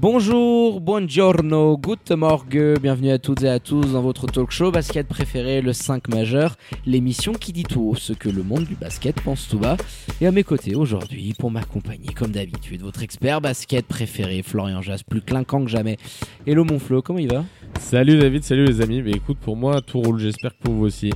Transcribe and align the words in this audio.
Bonjour, 0.00 0.80
buongiorno, 0.80 1.76
good 1.76 1.98
morgue, 2.16 2.78
bienvenue 2.80 3.10
à 3.10 3.18
toutes 3.18 3.42
et 3.42 3.50
à 3.50 3.58
tous 3.58 3.92
dans 3.92 4.00
votre 4.00 4.26
talk 4.26 4.50
show 4.50 4.70
basket 4.70 5.06
préféré, 5.06 5.60
le 5.60 5.74
5 5.74 6.08
majeur, 6.08 6.56
l'émission 6.86 7.32
qui 7.34 7.52
dit 7.52 7.64
tout 7.64 7.82
haut 7.82 7.94
ce 7.94 8.14
que 8.14 8.30
le 8.30 8.42
monde 8.42 8.64
du 8.64 8.76
basket 8.76 9.20
pense 9.20 9.46
tout 9.46 9.58
bas. 9.58 9.76
Et 10.22 10.26
à 10.26 10.32
mes 10.32 10.42
côtés 10.42 10.74
aujourd'hui, 10.74 11.34
pour 11.38 11.50
m'accompagner 11.50 12.14
comme 12.14 12.30
d'habitude, 12.30 12.80
votre 12.80 13.02
expert 13.02 13.42
basket 13.42 13.84
préféré, 13.84 14.42
Florian 14.42 14.80
Jas, 14.80 15.02
plus 15.06 15.20
clinquant 15.20 15.62
que 15.62 15.70
jamais. 15.70 15.98
Hello 16.46 16.64
mon 16.64 16.78
Flo, 16.78 17.02
comment 17.02 17.18
il 17.18 17.30
va? 17.30 17.44
Salut 17.80 18.18
David, 18.18 18.44
salut 18.44 18.66
les 18.66 18.80
amis. 18.82 19.02
Mais 19.02 19.10
écoute, 19.10 19.38
pour 19.40 19.56
moi, 19.56 19.80
tout 19.80 20.00
roule. 20.00 20.20
J'espère 20.20 20.52
que 20.52 20.62
pour 20.62 20.74
vous 20.74 20.84
aussi. 20.84 21.12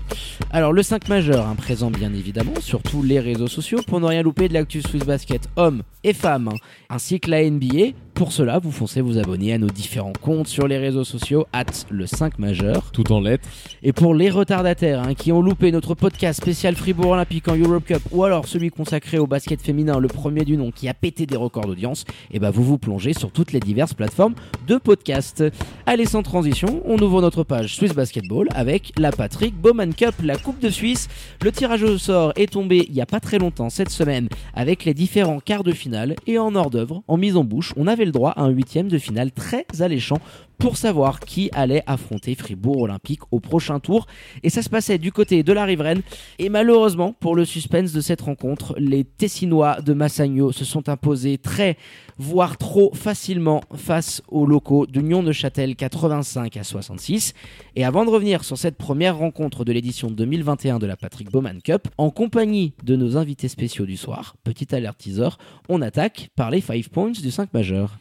Alors, 0.50 0.72
le 0.72 0.82
5 0.82 1.08
majeur, 1.08 1.46
hein, 1.46 1.54
présent 1.54 1.90
bien 1.90 2.12
évidemment 2.12 2.58
sur 2.58 2.82
tous 2.82 3.02
les 3.02 3.20
réseaux 3.20 3.46
sociaux 3.46 3.78
pour 3.86 4.00
ne 4.00 4.06
rien 4.06 4.22
louper 4.22 4.48
de 4.48 4.54
l'actu 4.54 4.82
Swiss 4.82 5.04
Basket, 5.04 5.48
hommes 5.54 5.82
et 6.02 6.12
femmes, 6.12 6.48
hein, 6.48 6.56
ainsi 6.90 7.20
que 7.20 7.30
la 7.30 7.48
NBA. 7.48 7.92
Pour 8.14 8.30
cela, 8.30 8.60
vous 8.60 8.70
foncez 8.70 9.00
vous 9.00 9.18
abonner 9.18 9.52
à 9.52 9.58
nos 9.58 9.68
différents 9.68 10.12
comptes 10.20 10.46
sur 10.46 10.68
les 10.68 10.78
réseaux 10.78 11.02
sociaux, 11.02 11.46
at 11.52 11.64
le 11.90 12.06
5 12.06 12.38
majeur. 12.38 12.92
Tout 12.92 13.12
en 13.12 13.20
lettres. 13.20 13.48
Et 13.82 13.92
pour 13.92 14.14
les 14.14 14.30
retardataires 14.30 15.02
hein, 15.02 15.14
qui 15.14 15.32
ont 15.32 15.42
loupé 15.42 15.72
notre 15.72 15.94
podcast 15.94 16.40
spécial 16.40 16.76
Fribourg 16.76 17.10
Olympique 17.10 17.48
en 17.48 17.56
Europe 17.56 17.84
Cup 17.84 18.02
ou 18.12 18.22
alors 18.22 18.46
celui 18.46 18.70
consacré 18.70 19.18
au 19.18 19.26
basket 19.26 19.60
féminin, 19.60 19.98
le 19.98 20.06
premier 20.06 20.44
du 20.44 20.56
nom 20.56 20.70
qui 20.70 20.88
a 20.88 20.94
pété 20.94 21.26
des 21.26 21.36
records 21.36 21.66
d'audience, 21.66 22.04
et 22.30 22.38
bah 22.38 22.50
vous 22.50 22.62
vous 22.62 22.78
plongez 22.78 23.14
sur 23.14 23.32
toutes 23.32 23.52
les 23.52 23.60
diverses 23.60 23.94
plateformes 23.94 24.34
de 24.68 24.76
podcast. 24.76 25.42
Allez 25.86 26.06
sans 26.06 26.22
transition, 26.22 26.53
on 26.62 26.98
ouvre 26.98 27.20
notre 27.20 27.42
page 27.42 27.74
Swiss 27.74 27.92
Basketball 27.94 28.46
avec 28.54 28.92
la 28.96 29.10
Patrick 29.10 29.56
Bowman 29.56 29.92
Cup, 29.92 30.14
la 30.22 30.36
Coupe 30.36 30.60
de 30.60 30.70
Suisse. 30.70 31.08
Le 31.42 31.50
tirage 31.50 31.82
au 31.82 31.98
sort 31.98 32.32
est 32.36 32.52
tombé 32.52 32.86
il 32.88 32.94
y 32.94 33.00
a 33.00 33.06
pas 33.06 33.18
très 33.18 33.38
longtemps 33.38 33.70
cette 33.70 33.90
semaine 33.90 34.28
avec 34.54 34.84
les 34.84 34.94
différents 34.94 35.40
quarts 35.40 35.64
de 35.64 35.72
finale 35.72 36.14
et 36.26 36.38
en 36.38 36.54
hors 36.54 36.70
d'œuvre, 36.70 37.02
en 37.08 37.16
mise 37.16 37.36
en 37.36 37.44
bouche, 37.44 37.72
on 37.76 37.86
avait 37.86 38.04
le 38.04 38.12
droit 38.12 38.30
à 38.30 38.42
un 38.42 38.50
huitième 38.50 38.88
de 38.88 38.98
finale 38.98 39.32
très 39.32 39.66
alléchant 39.80 40.18
pour 40.58 40.76
savoir 40.76 41.20
qui 41.20 41.50
allait 41.52 41.82
affronter 41.86 42.34
Fribourg 42.34 42.82
Olympique 42.82 43.20
au 43.30 43.40
prochain 43.40 43.80
tour. 43.80 44.06
Et 44.42 44.50
ça 44.50 44.62
se 44.62 44.68
passait 44.68 44.98
du 44.98 45.12
côté 45.12 45.42
de 45.42 45.52
la 45.52 45.64
riveraine. 45.64 46.02
Et 46.38 46.48
malheureusement, 46.48 47.12
pour 47.12 47.34
le 47.34 47.44
suspense 47.44 47.92
de 47.92 48.00
cette 48.00 48.22
rencontre, 48.22 48.74
les 48.78 49.04
Tessinois 49.04 49.80
de 49.80 49.92
Massagno 49.92 50.52
se 50.52 50.64
sont 50.64 50.88
imposés 50.88 51.38
très, 51.38 51.76
voire 52.18 52.56
trop 52.56 52.92
facilement 52.94 53.62
face 53.74 54.22
aux 54.28 54.46
locaux 54.46 54.86
d'Union 54.86 55.22
de 55.22 55.32
Châtel 55.32 55.76
85 55.76 56.56
à 56.56 56.64
66. 56.64 57.34
Et 57.76 57.84
avant 57.84 58.04
de 58.04 58.10
revenir 58.10 58.44
sur 58.44 58.58
cette 58.58 58.76
première 58.76 59.16
rencontre 59.16 59.64
de 59.64 59.72
l'édition 59.72 60.10
2021 60.10 60.78
de 60.78 60.86
la 60.86 60.96
Patrick 60.96 61.30
Bowman 61.30 61.60
Cup, 61.62 61.88
en 61.98 62.10
compagnie 62.10 62.72
de 62.82 62.96
nos 62.96 63.16
invités 63.16 63.48
spéciaux 63.48 63.86
du 63.86 63.96
soir, 63.96 64.36
petit 64.44 64.74
alert 64.74 64.96
teaser, 64.98 65.30
on 65.68 65.82
attaque 65.82 66.30
par 66.36 66.50
les 66.50 66.60
5 66.60 66.88
points 66.88 67.10
du 67.10 67.30
5 67.30 67.52
majeur. 67.52 67.98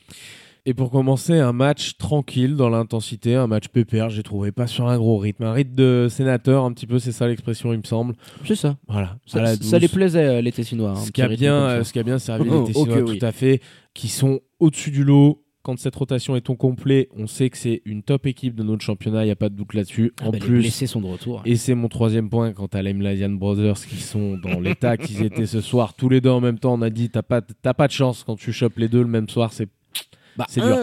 Et 0.65 0.73
pour 0.73 0.91
commencer, 0.91 1.33
un 1.39 1.51
match 1.51 1.97
tranquille 1.97 2.55
dans 2.55 2.69
l'intensité, 2.69 3.35
un 3.35 3.47
match 3.47 3.67
pépère, 3.67 4.09
j'ai 4.09 4.23
trouvé 4.23 4.53
pas 4.53 4.65
sur 4.65 4.87
un 4.87 4.97
gros 4.97 5.17
rythme. 5.17 5.43
Un 5.43 5.51
rythme 5.51 5.75
de 5.75 6.07
sénateur, 6.09 6.63
un 6.63 6.71
petit 6.71 6.87
peu, 6.87 6.99
c'est 6.99 7.11
ça 7.11 7.27
l'expression, 7.27 7.73
il 7.73 7.79
me 7.79 7.83
semble. 7.83 8.15
C'est 8.45 8.55
ça. 8.55 8.77
Voilà. 8.87 9.17
Ça, 9.25 9.77
les 9.77 9.87
plaisait, 9.89 10.23
euh, 10.25 10.41
les 10.41 10.53
Tessinois. 10.53 10.91
hein, 10.91 10.95
Ce 10.95 11.11
qui 11.11 11.21
a 11.21 11.27
bien, 11.27 11.53
euh, 11.55 11.83
ce 11.83 11.91
qui 11.91 11.99
a 11.99 12.03
bien 12.03 12.17
servi 12.17 12.49
Oh, 12.49 12.61
les 12.61 12.73
Tessinois, 12.73 13.01
oui. 13.01 13.19
tout 13.19 13.25
à 13.25 13.33
fait, 13.33 13.59
qui 13.93 14.07
sont 14.07 14.39
au-dessus 14.59 14.91
du 14.91 15.03
lot. 15.03 15.41
Quand 15.63 15.79
cette 15.79 15.95
rotation 15.95 16.35
est 16.35 16.49
au 16.49 16.55
complet, 16.55 17.07
on 17.15 17.25
sait 17.25 17.49
que 17.49 17.57
c'est 17.57 17.81
une 17.85 18.03
top 18.03 18.25
équipe 18.25 18.53
de 18.55 18.63
notre 18.63 18.83
championnat, 18.83 19.23
il 19.23 19.27
n'y 19.27 19.31
a 19.31 19.35
pas 19.37 19.47
de 19.47 19.55
doute 19.55 19.73
là-dessus. 19.73 20.11
Ah 20.19 20.27
en 20.27 20.31
bah, 20.31 20.37
Les 20.39 20.45
plus, 20.45 20.59
blessés 20.59 20.87
sont 20.87 20.99
de 20.99 21.07
retour. 21.07 21.41
Et 21.45 21.55
c'est 21.55 21.73
mon 21.73 21.87
troisième 21.87 22.29
point 22.29 22.51
quant 22.51 22.67
à 22.67 22.81
l'Emladian 22.81 23.29
Brothers 23.29 23.85
qui 23.85 23.95
sont 23.95 24.37
dans 24.37 24.59
l'état 24.59 24.97
qu'ils 24.97 25.23
étaient 25.23 25.45
ce 25.45 25.61
soir, 25.61 25.93
tous 25.93 26.09
les 26.09 26.19
deux 26.19 26.31
en 26.31 26.41
même 26.41 26.59
temps. 26.59 26.73
On 26.73 26.81
a 26.81 26.89
dit 26.89 27.09
t'as 27.09 27.21
pas, 27.21 27.41
pas 27.41 27.87
de 27.87 27.91
chance 27.93 28.23
quand 28.25 28.35
tu 28.35 28.51
chopes 28.51 28.77
les 28.77 28.89
deux 28.89 29.01
le 29.01 29.07
même 29.07 29.29
soir, 29.29 29.53
c'est 29.53 29.69
Bah, 30.37 30.45
c'est 30.49 30.61
dur. 30.61 30.77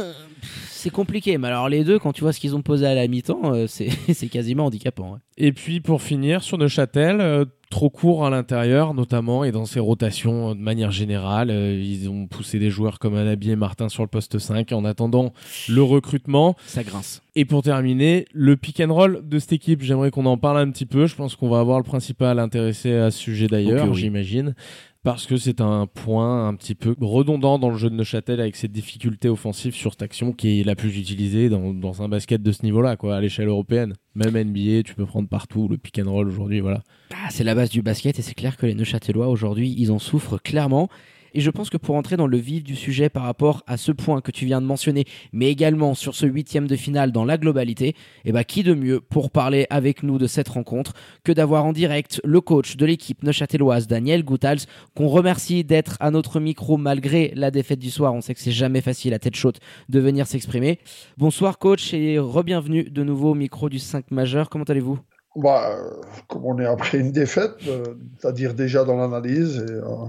C'est 0.81 0.89
compliqué, 0.89 1.37
mais 1.37 1.49
alors 1.49 1.69
les 1.69 1.85
deux, 1.85 1.99
quand 1.99 2.15
tu 2.15 2.23
vois 2.23 2.33
ce 2.33 2.41
qu'ils 2.41 2.57
ont 2.57 2.63
posé 2.63 2.87
à 2.87 2.95
la 2.95 3.07
mi-temps, 3.07 3.53
euh, 3.53 3.67
c'est 3.69 3.91
c'est 4.15 4.29
quasiment 4.29 4.65
handicapant. 4.65 5.13
ouais. 5.13 5.19
Et 5.37 5.53
puis 5.53 5.81
pour 5.81 6.01
finir, 6.01 6.43
sur 6.43 6.57
Neuchâtel, 6.57 7.21
euh, 7.21 7.45
trop 7.69 7.91
court 7.91 8.25
à 8.25 8.31
l'intérieur 8.31 8.95
notamment 8.95 9.45
et 9.45 9.53
dans 9.53 9.67
ses 9.67 9.79
rotations 9.79 10.51
euh, 10.51 10.55
de 10.55 10.61
manière 10.61 10.91
générale. 10.91 11.51
ils 11.51 12.09
ont 12.09 12.27
poussé 12.27 12.59
des 12.59 12.71
joueurs 12.71 12.99
comme 12.99 13.15
Anabi 13.15 13.51
et 13.51 13.57
Martin 13.57 13.91
sur 13.91 14.03
le 14.03 14.09
poste 14.09 14.39
5 14.39 14.73
en 14.73 14.87
attendant 14.87 15.35
le 15.69 15.83
recrutement. 15.83 16.57
Ça 16.65 16.83
grince. 16.83 17.21
Et 17.37 17.45
pour 17.45 17.63
terminer, 17.63 18.25
le 18.33 18.57
pick 18.57 18.81
and 18.81 18.93
roll 18.93 19.21
de 19.23 19.39
cette 19.39 19.53
équipe, 19.53 19.83
j'aimerais 19.83 20.11
qu'on 20.11 20.25
en 20.25 20.39
parle 20.39 20.59
un 20.59 20.71
petit 20.71 20.87
peu. 20.87 21.07
Je 21.07 21.15
pense 21.15 21.37
qu'on 21.37 21.51
va 21.51 21.61
avoir 21.61 21.77
le 21.77 21.85
principal 21.85 22.39
intéressé 22.39 22.95
à 22.95 23.11
ce 23.11 23.19
sujet 23.19 23.49
d'ailleurs, 23.49 23.91
oui. 23.91 23.99
j'imagine. 23.99 24.55
Parce 25.03 25.27
que 25.27 25.39
c'est 25.39 25.63
un 25.63 25.87
point 25.87 26.47
un 26.47 26.55
petit 26.55 26.75
peu 26.75 26.95
redondant 27.01 27.59
dans 27.59 27.71
le 27.71 27.77
jeu 27.79 27.89
de 27.89 27.95
Neuchâtel 27.95 28.39
avec 28.39 28.55
cette 28.55 28.73
difficulté 28.73 29.31
offensive 29.31 29.75
sur 29.75 29.93
cette 29.93 30.03
action 30.03 30.33
qui 30.33 30.61
est 30.61 30.65
la 30.65 30.75
plus 30.75 30.99
utilisée 30.99 31.49
dans, 31.49 31.73
dans 31.73 32.03
un 32.03 32.09
basket 32.09 32.43
de 32.43 32.53
ce 32.53 32.65
niveau-là, 32.65 32.97
quoi, 32.97 33.17
à 33.17 33.21
l'échelle 33.21 33.49
européenne. 33.49 33.95
Même 34.15 34.37
NBA, 34.37 34.83
tu 34.83 34.95
peux 34.95 35.07
prendre 35.07 35.27
partout 35.27 35.69
le 35.69 35.79
pick 35.79 35.99
and 35.99 36.11
roll 36.11 36.29
aujourd'hui, 36.29 36.61
voilà. 36.61 36.83
Ah, 37.13 37.29
c'est 37.31 37.45
la 37.45 37.55
base 37.55 37.71
du 37.71 37.81
basket 37.81 38.19
et 38.19 38.23
c'est 38.23 38.35
clair 38.35 38.59
que 38.59 38.67
les 38.67 38.75
Neuchâtelois 38.75 39.29
aujourd'hui, 39.29 39.75
ils 39.79 39.91
en 39.91 39.99
souffrent 39.99 40.37
clairement. 40.37 40.91
Et 41.35 41.41
je 41.41 41.51
pense 41.51 41.71
que 41.71 41.77
pour 41.77 41.97
entrer 41.97 42.17
dans 42.17 42.27
le 42.27 42.37
vif 42.37 42.63
du 42.63 42.77
sujet 42.77 43.09
par 43.09 43.23
rapport 43.23 43.63
à 43.67 43.77
ce 43.77 43.93
point 43.93 44.21
que 44.21 44.31
tu 44.31 44.47
viens 44.47 44.61
de 44.61 44.67
mentionner, 44.67 45.05
mais 45.33 45.51
également 45.51 45.95
sur 45.95 46.15
ce 46.15 46.27
huitième 46.27 46.67
de 46.67 46.77
finale 46.77 47.13
dans 47.13 47.25
la 47.25 47.39
globalité, 47.39 47.95
eh 48.25 48.33
ben, 48.33 48.45
qui 48.45 48.63
de 48.63 48.75
mieux 48.75 49.01
pour 49.01 49.31
parler 49.31 49.67
avec 49.71 50.03
nous 50.03 50.19
de 50.19 50.27
cette 50.27 50.49
rencontre 50.49 50.93
que 51.25 51.33
d'avoir 51.33 51.65
en 51.65 51.73
direct 51.73 52.21
le 52.25 52.41
coach 52.41 52.77
de 52.77 52.87
l'équipe 52.87 53.23
neuchâteloise, 53.23 53.87
Daniel 53.87 54.25
Goutals, 54.25 54.61
qu'on 54.95 55.09
remercie 55.09 55.65
d'être 55.65 55.97
à 56.01 56.11
notre 56.11 56.41
micro 56.41 56.77
malgré 56.77 57.33
la 57.35 57.51
défaite 57.51 57.79
du 57.79 57.91
soir. 57.91 58.15
On 58.15 58.21
sait 58.21 58.35
que 58.35 58.41
c'est 58.41 58.51
jamais 58.51 58.81
facile 58.81 59.15
à 59.15 59.19
tête 59.19 59.37
chaude 59.37 59.59
de 59.89 60.01
venir 60.01 60.27
s'exprimer. 60.27 60.79
Bonsoir 61.19 61.59
coach 61.59 61.95
et 61.95 62.19
re-bienvenue 62.19 62.85
de 62.85 63.03
nouveau 63.03 63.31
au 63.31 63.35
micro 63.35 63.69
du 63.69 63.79
5 63.79 64.11
majeur. 64.11 64.49
Comment 64.51 64.65
allez-vous? 64.65 64.99
Bah, 65.37 65.77
euh, 65.79 66.01
comme 66.27 66.45
on 66.45 66.59
est 66.59 66.67
après 66.67 66.99
une 66.99 67.13
défaite, 67.13 67.55
euh, 67.69 67.85
c'est-à-dire 68.19 68.53
déjà 68.53 68.85
dans 68.85 68.97
l'analyse 68.97 69.59
et, 69.59 69.73
euh, 69.73 70.07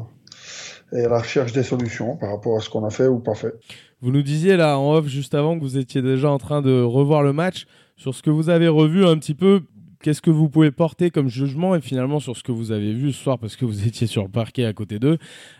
et 0.94 1.04
la 1.04 1.20
recherche 1.20 1.54
des 1.54 1.64
solutions 1.64 2.18
par 2.18 2.32
rapport 2.32 2.58
à 2.58 2.62
ce 2.62 2.70
qu'on 2.70 2.86
a 2.86 2.90
fait 2.90 3.08
ou 3.08 3.20
pas 3.20 3.36
fait. 3.36 3.54
Vous 4.02 4.12
nous 4.12 4.24
disiez 4.24 4.58
là 4.58 4.80
en 4.80 4.94
off 4.94 5.08
juste 5.08 5.36
avant 5.36 5.58
que 5.58 5.64
vous 5.64 5.78
étiez 5.78 6.02
déjà 6.02 6.30
en 6.30 6.38
train 6.38 6.62
de 6.62 6.82
revoir 6.82 7.24
le 7.24 7.34
match. 7.34 7.68
Sur 7.98 8.16
ce 8.16 8.24
que 8.24 8.32
vous 8.32 8.50
avez 8.50 8.68
revu 8.68 9.06
un 9.06 9.16
petit 9.18 9.36
peu, 9.36 9.62
qu'est-ce 10.02 10.22
que 10.22 10.32
vous 10.32 10.50
pouvez 10.50 10.72
porter 10.72 11.12
comme 11.12 11.30
jugement 11.30 11.76
et 11.76 11.82
finalement 11.82 12.20
sur 12.20 12.36
ce 12.36 12.44
que 12.44 12.52
vous 12.52 12.72
avez 12.72 12.94
vu 12.94 13.12
ce 13.12 13.24
soir 13.24 13.38
parce 13.38 13.56
que 13.56 13.66
vous 13.66 13.88
étiez 13.88 14.08
sur 14.08 14.24
le 14.24 14.30
parquet 14.30 14.66
à 14.66 14.74
côté 14.74 15.00
d'eux, 15.00 15.18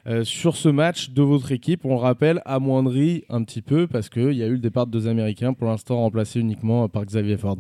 euh, 0.08 0.24
sur 0.24 0.56
ce 0.56 0.70
match 0.70 1.12
de 1.12 1.22
votre 1.22 1.52
équipe, 1.52 1.86
on 1.86 1.90
le 1.90 2.02
rappelle, 2.02 2.42
amoindri 2.46 3.24
un 3.30 3.44
petit 3.44 3.62
peu 3.62 3.88
parce 3.88 4.10
qu'il 4.10 4.34
y 4.34 4.44
a 4.44 4.48
eu 4.48 4.54
le 4.54 4.58
départ 4.58 4.88
de 4.88 4.92
deux 4.92 5.08
Américains, 5.08 5.54
pour 5.54 5.68
l'instant 5.68 5.98
remplacés 5.98 6.40
uniquement 6.40 6.88
par 6.90 7.06
Xavier 7.06 7.38
Ford. 7.38 7.58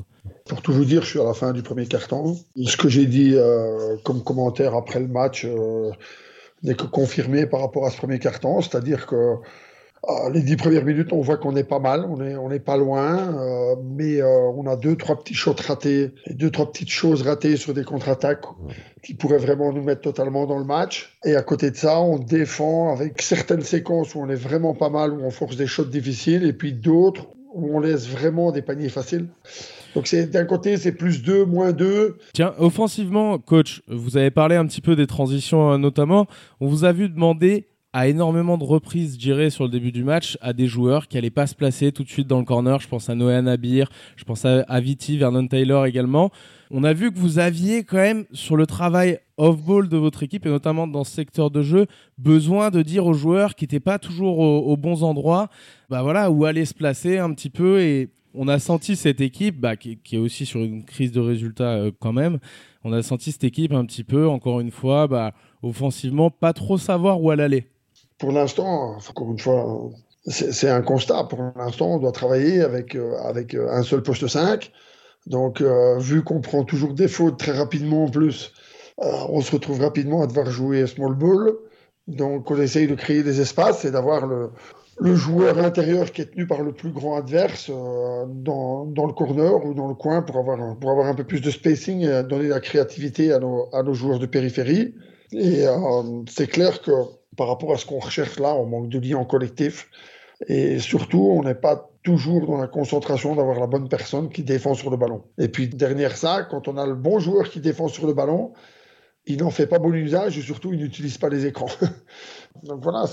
Pour 0.47 0.61
tout 0.61 0.73
vous 0.73 0.85
dire, 0.85 1.03
je 1.03 1.09
suis 1.09 1.19
à 1.19 1.23
la 1.23 1.33
fin 1.33 1.53
du 1.53 1.61
premier 1.61 1.85
carton. 1.85 2.35
Ce 2.65 2.77
que 2.77 2.89
j'ai 2.89 3.05
dit 3.05 3.33
euh, 3.35 3.97
comme 4.03 4.23
commentaire 4.23 4.75
après 4.75 4.99
le 4.99 5.07
match 5.07 5.45
euh, 5.45 5.91
n'est 6.63 6.75
que 6.75 6.85
confirmé 6.85 7.45
par 7.45 7.61
rapport 7.61 7.85
à 7.85 7.91
ce 7.91 7.97
premier 7.97 8.19
carton, 8.19 8.61
c'est-à-dire 8.61 9.05
que 9.07 9.35
ah, 10.07 10.29
les 10.33 10.41
dix 10.41 10.55
premières 10.55 10.83
minutes, 10.83 11.13
on 11.13 11.21
voit 11.21 11.37
qu'on 11.37 11.55
est 11.55 11.63
pas 11.63 11.77
mal, 11.77 12.05
on 12.09 12.19
est, 12.25 12.35
on 12.35 12.49
pas 12.57 12.75
loin, 12.75 13.35
euh, 13.37 13.75
mais 13.83 14.19
euh, 14.19 14.49
on 14.55 14.65
a 14.65 14.75
deux, 14.75 14.95
trois 14.95 15.15
petits 15.15 15.35
shots 15.35 15.55
ratés, 15.67 16.11
et 16.25 16.33
deux, 16.33 16.49
trois 16.49 16.71
petites 16.71 16.89
choses 16.89 17.21
ratées 17.21 17.55
sur 17.55 17.75
des 17.75 17.83
contre-attaques 17.83 18.45
qui 19.03 19.13
pourraient 19.13 19.37
vraiment 19.37 19.71
nous 19.71 19.83
mettre 19.83 20.01
totalement 20.01 20.47
dans 20.47 20.57
le 20.57 20.65
match. 20.65 21.19
Et 21.23 21.35
à 21.35 21.43
côté 21.43 21.69
de 21.69 21.75
ça, 21.75 21.99
on 21.99 22.17
défend 22.17 22.91
avec 22.91 23.21
certaines 23.21 23.61
séquences 23.61 24.15
où 24.15 24.19
on 24.21 24.29
est 24.29 24.35
vraiment 24.35 24.73
pas 24.73 24.89
mal, 24.89 25.11
où 25.11 25.23
on 25.23 25.29
force 25.29 25.55
des 25.55 25.67
shots 25.67 25.85
difficiles, 25.85 26.45
et 26.45 26.53
puis 26.53 26.73
d'autres 26.73 27.27
où 27.53 27.75
on 27.75 27.79
laisse 27.79 28.07
vraiment 28.07 28.51
des 28.51 28.63
paniers 28.63 28.89
faciles. 28.89 29.27
Donc 29.95 30.13
d'un 30.31 30.45
côté, 30.45 30.77
c'est 30.77 30.93
plus 30.93 31.21
2, 31.21 31.45
moins 31.45 31.71
2. 31.71 32.17
Tiens, 32.33 32.53
offensivement, 32.57 33.37
coach, 33.39 33.81
vous 33.87 34.17
avez 34.17 34.31
parlé 34.31 34.55
un 34.55 34.65
petit 34.65 34.81
peu 34.81 34.95
des 34.95 35.07
transitions 35.07 35.71
euh, 35.71 35.77
notamment. 35.77 36.27
On 36.59 36.67
vous 36.67 36.85
a 36.85 36.91
vu 36.91 37.09
demander 37.09 37.67
à 37.93 38.07
énormément 38.07 38.57
de 38.57 38.63
reprises, 38.63 39.17
je 39.19 39.49
sur 39.49 39.65
le 39.65 39.69
début 39.69 39.91
du 39.91 40.05
match, 40.05 40.37
à 40.39 40.53
des 40.53 40.67
joueurs 40.67 41.09
qui 41.09 41.17
n'allaient 41.17 41.29
pas 41.29 41.45
se 41.45 41.55
placer 41.55 41.91
tout 41.91 42.03
de 42.03 42.09
suite 42.09 42.27
dans 42.27 42.39
le 42.39 42.45
corner. 42.45 42.79
Je 42.79 42.87
pense 42.87 43.09
à 43.09 43.15
Noé 43.15 43.41
Nabir, 43.41 43.89
je 44.15 44.23
pense 44.23 44.45
à, 44.45 44.61
à 44.61 44.79
Viti, 44.79 45.17
Vernon 45.17 45.47
Taylor 45.47 45.85
également. 45.85 46.31
On 46.69 46.85
a 46.85 46.93
vu 46.93 47.11
que 47.11 47.19
vous 47.19 47.37
aviez 47.37 47.83
quand 47.83 47.97
même, 47.97 48.23
sur 48.31 48.55
le 48.55 48.65
travail 48.65 49.19
off-ball 49.35 49.89
de 49.89 49.97
votre 49.97 50.23
équipe, 50.23 50.45
et 50.45 50.49
notamment 50.49 50.87
dans 50.87 51.03
ce 51.03 51.11
secteur 51.11 51.51
de 51.51 51.61
jeu, 51.61 51.85
besoin 52.17 52.69
de 52.69 52.81
dire 52.81 53.05
aux 53.05 53.13
joueurs 53.13 53.55
qui 53.55 53.65
n'étaient 53.65 53.81
pas 53.81 53.99
toujours 53.99 54.39
aux, 54.39 54.77
bons 54.77 55.03
endroits, 55.03 55.49
bah 55.89 56.01
voilà, 56.01 56.31
où 56.31 56.45
aller 56.45 56.63
se 56.63 56.73
placer 56.73 57.17
un 57.17 57.33
petit 57.33 57.49
peu. 57.49 57.81
Et 57.81 58.09
on 58.33 58.47
a 58.47 58.59
senti 58.59 58.95
cette 58.95 59.21
équipe, 59.21 59.59
bah, 59.59 59.75
qui, 59.75 59.99
est 60.11 60.17
aussi 60.17 60.45
sur 60.45 60.61
une 60.61 60.83
crise 60.83 61.11
de 61.11 61.19
résultats 61.19 61.73
euh, 61.73 61.91
quand 61.99 62.13
même, 62.13 62.39
on 62.83 62.93
a 62.93 63.01
senti 63.03 63.31
cette 63.31 63.43
équipe 63.43 63.73
un 63.73 63.85
petit 63.85 64.03
peu, 64.03 64.27
encore 64.27 64.59
une 64.59 64.71
fois, 64.71 65.07
bah, 65.07 65.33
offensivement, 65.61 66.29
pas 66.29 66.53
trop 66.53 66.77
savoir 66.77 67.21
où 67.21 67.31
elle 67.31 67.41
allait 67.41 67.67
pour 68.21 68.31
l'instant, 68.31 68.97
encore 69.09 69.31
une 69.31 69.39
fois, 69.39 69.89
c'est 70.27 70.69
un 70.69 70.83
constat. 70.83 71.23
Pour 71.23 71.39
l'instant, 71.55 71.95
on 71.95 71.97
doit 71.97 72.11
travailler 72.11 72.61
avec, 72.61 72.93
euh, 72.93 73.15
euh, 73.55 73.67
un 73.71 73.81
seul 73.81 74.03
poste 74.03 74.27
5. 74.27 74.71
Donc, 75.25 75.61
vu 75.61 76.23
qu'on 76.23 76.39
prend 76.39 76.63
toujours 76.63 76.93
des 76.93 77.07
fautes 77.07 77.39
très 77.39 77.51
rapidement 77.51 78.05
en 78.05 78.09
plus, 78.09 78.53
on 78.97 79.41
se 79.41 79.51
retrouve 79.51 79.81
rapidement 79.81 80.21
à 80.21 80.27
devoir 80.27 80.51
jouer 80.51 80.85
small 80.85 81.15
ball. 81.15 81.51
Donc, 82.07 82.51
on 82.51 82.61
essaye 82.61 82.87
de 82.87 82.95
créer 82.95 83.23
des 83.23 83.41
espaces 83.41 83.85
et 83.85 83.91
d'avoir 83.91 84.27
le, 84.27 84.51
le, 85.01 85.15
joueur 85.15 85.57
intérieur 85.57 86.11
qui 86.11 86.21
est 86.21 86.31
tenu 86.31 86.47
par 86.47 86.61
le 86.61 86.71
plus 86.71 86.91
grand 86.91 87.17
adverse 87.17 87.69
dans, 87.69 88.85
dans, 88.85 89.05
le 89.05 89.13
corner 89.13 89.65
ou 89.65 89.73
dans 89.73 89.87
le 89.87 89.95
coin 89.95 90.21
pour 90.21 90.37
avoir, 90.37 90.77
pour 90.77 90.91
avoir 90.91 91.07
un 91.07 91.15
peu 91.15 91.23
plus 91.23 91.41
de 91.41 91.49
spacing 91.49 92.01
et 92.01 92.23
donner 92.23 92.47
la 92.47 92.59
créativité 92.59 93.33
à 93.33 93.39
nos, 93.39 93.67
à 93.73 93.83
nos 93.83 93.93
joueurs 93.93 94.19
de 94.19 94.25
périphérie. 94.25 94.95
Et 95.33 95.65
c'est 96.29 96.47
clair 96.47 96.81
que 96.81 96.91
par 97.37 97.47
rapport 97.47 97.73
à 97.73 97.77
ce 97.77 97.85
qu'on 97.85 97.99
recherche 97.99 98.39
là, 98.39 98.55
on 98.55 98.65
manque 98.65 98.89
de 98.89 98.99
liens 98.99 99.23
collectif. 99.23 99.89
Et 100.47 100.79
surtout, 100.79 101.29
on 101.31 101.43
n'est 101.43 101.55
pas 101.55 101.89
toujours 102.03 102.47
dans 102.47 102.57
la 102.57 102.67
concentration 102.67 103.35
d'avoir 103.35 103.59
la 103.59 103.67
bonne 103.67 103.87
personne 103.87 104.29
qui 104.29 104.43
défend 104.43 104.73
sur 104.73 104.89
le 104.89 104.97
ballon. 104.97 105.23
Et 105.37 105.47
puis, 105.47 105.67
derrière 105.67 106.17
ça, 106.17 106.47
quand 106.49 106.67
on 106.67 106.77
a 106.77 106.85
le 106.85 106.95
bon 106.95 107.19
joueur 107.19 107.49
qui 107.49 107.59
défend 107.59 107.87
sur 107.87 108.07
le 108.07 108.13
ballon, 108.13 108.53
il 109.25 109.39
n'en 109.39 109.51
fait 109.51 109.67
pas 109.67 109.79
bon 109.79 109.93
usage 109.93 110.37
et 110.37 110.41
surtout, 110.41 110.73
il 110.73 110.79
n'utilise 110.79 111.17
pas 111.17 111.29
les 111.29 111.45
écrans. 111.45 111.69
Donc 112.63 112.83
voilà, 112.83 113.05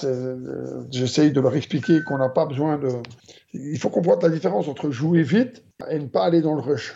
j'essaye 0.91 1.33
de 1.33 1.41
leur 1.41 1.55
expliquer 1.55 2.03
qu'on 2.05 2.19
n'a 2.19 2.29
pas 2.29 2.47
besoin 2.47 2.79
de... 2.79 2.89
Il 3.53 3.79
faut 3.79 3.91
voit 4.03 4.19
la 4.23 4.29
différence 4.29 4.69
entre 4.69 4.91
jouer 4.91 5.23
vite 5.23 5.65
et 5.91 5.99
ne 5.99 6.07
pas 6.07 6.25
aller 6.25 6.41
dans 6.41 6.55
le 6.55 6.61
rush. 6.61 6.95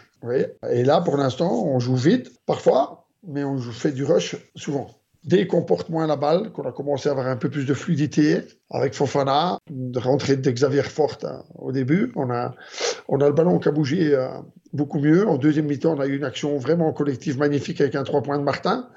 et 0.70 0.84
là, 0.84 1.00
pour 1.00 1.16
l'instant, 1.16 1.64
on 1.64 1.78
joue 1.78 1.96
vite, 1.96 2.30
parfois, 2.46 3.08
mais 3.26 3.44
on 3.44 3.58
fait 3.58 3.92
du 3.92 4.04
rush 4.04 4.36
souvent. 4.56 5.01
Dès 5.24 5.46
qu'on 5.46 5.62
porte 5.62 5.88
moins 5.88 6.08
la 6.08 6.16
balle, 6.16 6.50
qu'on 6.50 6.64
a 6.64 6.72
commencé 6.72 7.08
à 7.08 7.12
avoir 7.12 7.28
un 7.28 7.36
peu 7.36 7.48
plus 7.48 7.64
de 7.64 7.74
fluidité 7.74 8.40
avec 8.70 8.92
Fofana, 8.92 9.58
de 9.70 9.98
rentrer 10.00 10.36
de 10.36 10.50
Xavier 10.50 10.82
Forte 10.82 11.24
hein, 11.24 11.44
au 11.54 11.70
début, 11.70 12.12
on 12.16 12.28
a, 12.30 12.54
on 13.06 13.20
a 13.20 13.28
le 13.28 13.32
ballon 13.32 13.60
qui 13.60 13.68
a 13.68 13.70
bougé 13.70 14.14
euh, 14.14 14.28
beaucoup 14.72 14.98
mieux. 14.98 15.28
En 15.28 15.38
deuxième 15.38 15.66
mi-temps, 15.66 15.94
on 15.94 16.00
a 16.00 16.06
eu 16.06 16.16
une 16.16 16.24
action 16.24 16.58
vraiment 16.58 16.92
collective 16.92 17.38
magnifique 17.38 17.80
avec 17.80 17.94
un 17.94 18.02
3 18.02 18.22
points 18.22 18.38
de 18.38 18.42
Martin. 18.42 18.88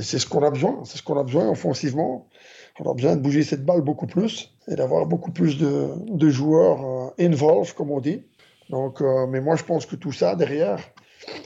C'est 0.00 0.18
ce 0.18 0.26
qu'on 0.26 0.42
a 0.42 0.50
besoin, 0.50 0.80
c'est 0.84 0.96
ce 0.96 1.02
qu'on 1.02 1.18
a 1.18 1.22
besoin 1.22 1.50
offensivement. 1.50 2.28
On 2.80 2.90
a 2.90 2.94
besoin 2.94 3.16
de 3.16 3.20
bouger 3.20 3.42
cette 3.42 3.66
balle 3.66 3.82
beaucoup 3.82 4.06
plus 4.06 4.54
et 4.68 4.74
d'avoir 4.74 5.04
beaucoup 5.04 5.32
plus 5.32 5.58
de, 5.58 5.88
de 6.08 6.28
joueurs 6.30 7.10
euh, 7.20 7.24
involved, 7.26 7.74
comme 7.74 7.90
on 7.90 8.00
dit. 8.00 8.22
Donc, 8.70 9.02
euh, 9.02 9.26
mais 9.26 9.42
moi, 9.42 9.56
je 9.56 9.64
pense 9.64 9.84
que 9.84 9.96
tout 9.96 10.12
ça 10.12 10.34
derrière, 10.34 10.78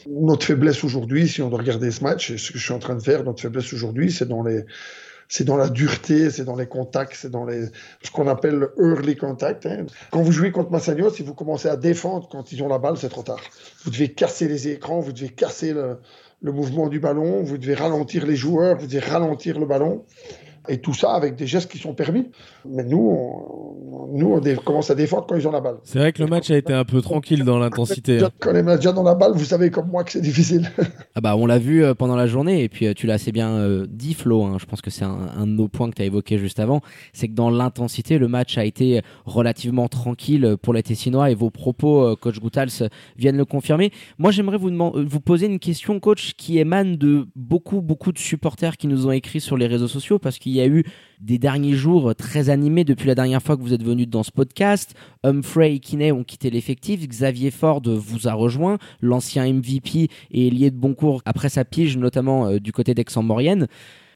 notre 0.08 0.46
faiblesse 0.46 0.82
aujourd'hui, 0.84 1.28
si 1.28 1.42
on 1.42 1.48
doit 1.48 1.58
regarder 1.58 1.90
ce 1.90 2.02
match, 2.02 2.30
et 2.30 2.38
ce 2.38 2.52
que 2.52 2.58
je 2.58 2.64
suis 2.64 2.74
en 2.74 2.78
train 2.78 2.94
de 2.94 3.02
faire, 3.02 3.24
notre 3.24 3.40
faiblesse 3.40 3.72
aujourd'hui, 3.72 4.10
c'est 4.10 4.28
dans 4.28 4.42
les, 4.42 4.64
c'est 5.28 5.44
dans 5.44 5.56
la 5.56 5.68
dureté, 5.68 6.30
c'est 6.30 6.44
dans 6.44 6.56
les 6.56 6.66
contacts, 6.66 7.16
c'est 7.16 7.30
dans 7.30 7.44
les, 7.44 7.66
ce 8.02 8.10
qu'on 8.10 8.28
appelle 8.28 8.56
le 8.56 8.74
early 8.78 9.16
contact. 9.16 9.66
Hein. 9.66 9.86
Quand 10.10 10.22
vous 10.22 10.32
jouez 10.32 10.52
contre 10.52 10.70
Massagno, 10.70 11.10
si 11.10 11.22
vous 11.22 11.34
commencez 11.34 11.68
à 11.68 11.76
défendre 11.76 12.28
quand 12.30 12.52
ils 12.52 12.62
ont 12.62 12.68
la 12.68 12.78
balle, 12.78 12.96
c'est 12.96 13.08
trop 13.08 13.22
tard. 13.22 13.40
Vous 13.84 13.90
devez 13.90 14.12
casser 14.12 14.48
les 14.48 14.68
écrans, 14.68 15.00
vous 15.00 15.12
devez 15.12 15.30
casser 15.30 15.72
le, 15.72 15.98
le 16.42 16.52
mouvement 16.52 16.88
du 16.88 17.00
ballon, 17.00 17.42
vous 17.42 17.58
devez 17.58 17.74
ralentir 17.74 18.26
les 18.26 18.36
joueurs, 18.36 18.76
vous 18.78 18.86
devez 18.86 19.00
ralentir 19.00 19.58
le 19.58 19.66
ballon. 19.66 20.04
Et 20.68 20.80
tout 20.80 20.94
ça 20.94 21.12
avec 21.12 21.36
des 21.36 21.46
gestes 21.46 21.70
qui 21.70 21.78
sont 21.78 21.94
permis. 21.94 22.30
Mais 22.64 22.82
nous, 22.82 22.98
on, 22.98 23.75
nous, 24.12 24.34
on 24.34 24.56
commence 24.62 24.90
à 24.90 24.94
défendre 24.94 25.26
quand 25.26 25.36
ils 25.36 25.46
ont 25.46 25.52
la 25.52 25.60
balle. 25.60 25.76
C'est 25.82 25.98
vrai 25.98 26.12
que 26.12 26.22
le 26.22 26.28
match 26.28 26.50
a 26.50 26.56
été 26.56 26.72
un 26.72 26.84
peu 26.84 27.00
tranquille 27.00 27.44
dans 27.44 27.58
l'intensité. 27.58 28.20
Quand 28.40 28.52
les 28.52 28.62
déjà 28.62 28.92
dans 28.92 29.02
la 29.02 29.14
balle, 29.14 29.32
vous 29.32 29.44
savez 29.44 29.70
comme 29.70 29.88
moi 29.88 30.04
que 30.04 30.12
c'est 30.12 30.20
difficile. 30.20 30.70
ah 31.14 31.20
bah, 31.20 31.36
on 31.36 31.46
l'a 31.46 31.58
vu 31.58 31.84
euh, 31.84 31.94
pendant 31.94 32.16
la 32.16 32.26
journée, 32.26 32.62
et 32.62 32.68
puis 32.68 32.86
euh, 32.86 32.94
tu 32.94 33.06
l'as 33.06 33.14
assez 33.14 33.32
bien 33.32 33.50
euh, 33.50 33.86
dit, 33.88 34.14
Flo. 34.14 34.44
Hein. 34.44 34.56
je 34.60 34.66
pense 34.66 34.80
que 34.80 34.90
c'est 34.90 35.04
un, 35.04 35.46
de 35.46 35.52
nos 35.52 35.68
points 35.68 35.90
que 35.90 35.96
tu 35.96 36.02
as 36.02 36.06
évoqué 36.06 36.38
juste 36.38 36.60
avant. 36.60 36.80
C'est 37.12 37.28
que 37.28 37.34
dans 37.34 37.50
l'intensité, 37.50 38.18
le 38.18 38.28
match 38.28 38.58
a 38.58 38.64
été 38.64 39.02
relativement 39.24 39.88
tranquille 39.88 40.56
pour 40.60 40.72
les 40.72 40.82
Tessinois, 40.82 41.30
et 41.30 41.34
vos 41.34 41.50
propos, 41.50 42.16
coach 42.16 42.38
Goutals, 42.40 42.90
viennent 43.16 43.36
le 43.36 43.44
confirmer. 43.44 43.92
Moi, 44.18 44.30
j'aimerais 44.30 44.58
vous, 44.58 44.70
vous 44.70 45.20
poser 45.20 45.46
une 45.46 45.58
question, 45.58 46.00
coach, 46.00 46.34
qui 46.36 46.58
émane 46.58 46.96
de 46.96 47.26
beaucoup, 47.34 47.80
beaucoup 47.80 48.12
de 48.12 48.18
supporters 48.18 48.76
qui 48.76 48.86
nous 48.86 49.06
ont 49.06 49.12
écrit 49.12 49.40
sur 49.40 49.56
les 49.56 49.66
réseaux 49.66 49.88
sociaux, 49.88 50.18
parce 50.18 50.38
qu'il 50.38 50.52
y 50.52 50.60
a 50.60 50.66
eu 50.66 50.84
des 51.20 51.38
derniers 51.38 51.74
jours 51.74 52.14
très 52.14 52.50
animés 52.50 52.84
depuis 52.84 53.06
la 53.06 53.14
dernière 53.14 53.42
fois 53.42 53.56
que 53.56 53.62
vous 53.62 53.72
êtes 53.72 53.82
venu 53.82 54.06
dans 54.06 54.22
ce 54.22 54.30
podcast. 54.30 54.94
Humphrey 55.22 55.74
et 55.74 55.78
Kinney 55.78 56.12
ont 56.12 56.24
quitté 56.24 56.50
l'effectif. 56.50 57.06
Xavier 57.06 57.50
Ford 57.50 57.82
vous 57.84 58.28
a 58.28 58.34
rejoint, 58.34 58.78
l'ancien 59.00 59.52
MVP 59.52 60.08
et 60.30 60.50
lié 60.50 60.70
de 60.70 60.76
Boncourt 60.76 61.22
après 61.24 61.48
sa 61.48 61.64
pige, 61.64 61.96
notamment 61.96 62.46
euh, 62.46 62.58
du 62.58 62.72
côté 62.72 62.94
d'Aix-en-Maurienne. 62.94 63.66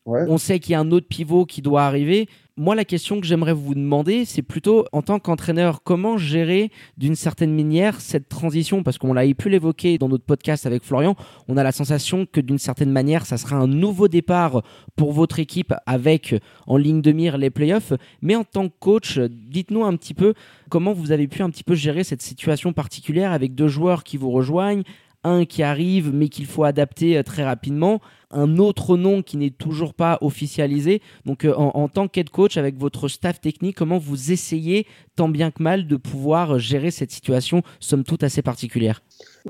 On 0.07 0.39
sait 0.39 0.59
qu'il 0.59 0.73
y 0.73 0.75
a 0.75 0.81
un 0.81 0.91
autre 0.91 1.07
pivot 1.07 1.45
qui 1.45 1.63
doit 1.63 1.83
arriver. 1.83 2.29
Moi, 2.61 2.75
la 2.75 2.85
question 2.85 3.23
que 3.23 3.27
j'aimerais 3.27 3.55
vous 3.55 3.75
demander, 3.75 4.27
c'est 4.27 4.43
plutôt 4.43 4.85
en 4.93 5.01
tant 5.01 5.19
qu'entraîneur, 5.19 5.83
comment 5.83 6.19
gérer 6.19 6.71
d'une 6.99 7.15
certaine 7.15 7.57
manière 7.57 8.03
cette 8.03 8.29
transition? 8.29 8.83
Parce 8.83 8.99
qu'on 8.99 9.15
l'a 9.15 9.25
pu 9.33 9.49
l'évoquer 9.49 9.97
dans 9.97 10.11
notre 10.11 10.27
podcast 10.27 10.67
avec 10.67 10.85
Florian, 10.85 11.17
on 11.49 11.57
a 11.57 11.63
la 11.63 11.73
sensation 11.73 12.27
que 12.31 12.39
d'une 12.39 12.59
certaine 12.59 12.91
manière, 12.91 13.25
ça 13.25 13.39
sera 13.39 13.57
un 13.57 13.67
nouveau 13.67 14.09
départ 14.09 14.63
pour 14.95 15.15
votre 15.15 15.39
équipe 15.39 15.73
avec 15.87 16.35
en 16.67 16.77
ligne 16.77 17.01
de 17.01 17.13
mire 17.13 17.39
les 17.39 17.49
playoffs. 17.49 17.95
Mais 18.21 18.37
en 18.37 18.45
tant 18.45 18.69
que 18.69 18.75
coach, 18.79 19.19
dites-nous 19.19 19.83
un 19.83 19.97
petit 19.97 20.13
peu 20.13 20.35
comment 20.69 20.93
vous 20.93 21.13
avez 21.13 21.29
pu 21.29 21.41
un 21.41 21.49
petit 21.49 21.65
peu 21.65 21.75
gérer 21.75 22.05
cette 22.05 22.21
situation 22.21 22.75
particulière 22.75 23.33
avec 23.33 23.55
deux 23.55 23.69
joueurs 23.69 24.05
qui 24.05 24.19
vous 24.19 24.33
rejoignent, 24.33 24.83
un 25.25 25.45
qui 25.45 25.63
arrive 25.63 26.11
mais 26.13 26.29
qu'il 26.29 26.47
faut 26.47 26.65
adapter 26.65 27.17
euh, 27.17 27.23
très 27.23 27.45
rapidement, 27.45 28.01
un 28.31 28.59
autre 28.59 28.97
nom 28.97 29.23
qui 29.23 29.37
n'est 29.37 29.51
toujours 29.51 29.95
pas 29.95 30.19
officialisé. 30.21 31.03
Donc 31.27 31.45
euh, 31.45 31.55
en, 31.55 31.89
tant 31.89 32.09
qu'aide 32.09 32.31
coach 32.31 32.57
avec 32.57 32.77
votre 32.79 33.09
staff 33.09 33.41
technique, 33.41 33.77
comment 33.77 33.99
vous 33.99 34.33
essayez 34.33 34.87
tant 35.17 35.29
bien 35.29 35.51
que 35.51 35.63
mal 35.63 35.87
de 35.87 35.97
pouvoir 35.97 36.59
gérer 36.59 36.91
cette 36.91 37.11
situation 37.11 37.63
somme 37.81 38.05
toute 38.05 38.23
assez 38.23 38.43
particulière? 38.43 39.03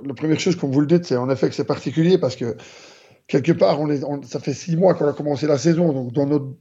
La 0.06 0.14
première 0.14 0.40
chose, 0.40 0.56
comme 0.56 0.72
vous 0.72 0.80
le 0.80 0.86
dites, 0.86 1.04
c'est 1.04 1.16
en 1.16 1.28
effet 1.30 1.48
que 1.48 1.54
c'est 1.54 1.64
particulier 1.64 2.18
parce 2.18 2.36
que 2.36 2.56
quelque 3.30 3.52
part, 3.52 3.78
ça 4.24 4.40
fait 4.40 4.54
six 4.54 4.76
mois 4.76 4.94
qu'on 4.94 5.06
a 5.06 5.12
commencé 5.12 5.46
la 5.46 5.56
saison, 5.56 5.92
donc 5.92 6.12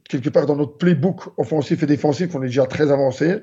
quelque 0.08 0.30
part 0.30 0.46
dans 0.46 0.56
notre 0.56 0.78
playbook 0.78 1.22
offensif 1.38 1.82
et 1.82 1.86
défensif, 1.88 2.36
on 2.36 2.44
est 2.44 2.48
déjà 2.48 2.68
très 2.68 2.92
avancé. 2.92 3.40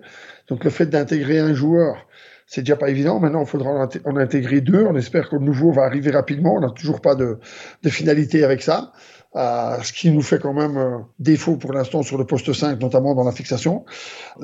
Donc 0.48 0.62
le 0.62 0.70
fait 0.70 0.86
d'intégrer 0.86 1.40
un 1.40 1.52
joueur 1.52 2.05
c'est 2.46 2.62
déjà 2.62 2.76
pas 2.76 2.88
évident. 2.88 3.18
Maintenant, 3.18 3.42
il 3.42 3.46
faudra 3.46 3.88
en 4.04 4.16
intégrer 4.16 4.60
deux. 4.60 4.84
On 4.84 4.94
espère 4.94 5.28
que 5.28 5.36
le 5.36 5.42
nouveau 5.42 5.72
va 5.72 5.82
arriver 5.82 6.12
rapidement. 6.12 6.54
On 6.54 6.60
n'a 6.60 6.70
toujours 6.70 7.00
pas 7.00 7.16
de, 7.16 7.38
de, 7.82 7.90
finalité 7.90 8.44
avec 8.44 8.62
ça. 8.62 8.92
Euh, 9.34 9.76
ce 9.82 9.92
qui 9.92 10.10
nous 10.10 10.22
fait 10.22 10.38
quand 10.38 10.54
même 10.54 10.78
euh, 10.78 10.98
défaut 11.18 11.56
pour 11.56 11.72
l'instant 11.72 12.02
sur 12.02 12.16
le 12.16 12.24
poste 12.24 12.52
5, 12.52 12.80
notamment 12.80 13.14
dans 13.14 13.24
la 13.24 13.32
fixation. 13.32 13.84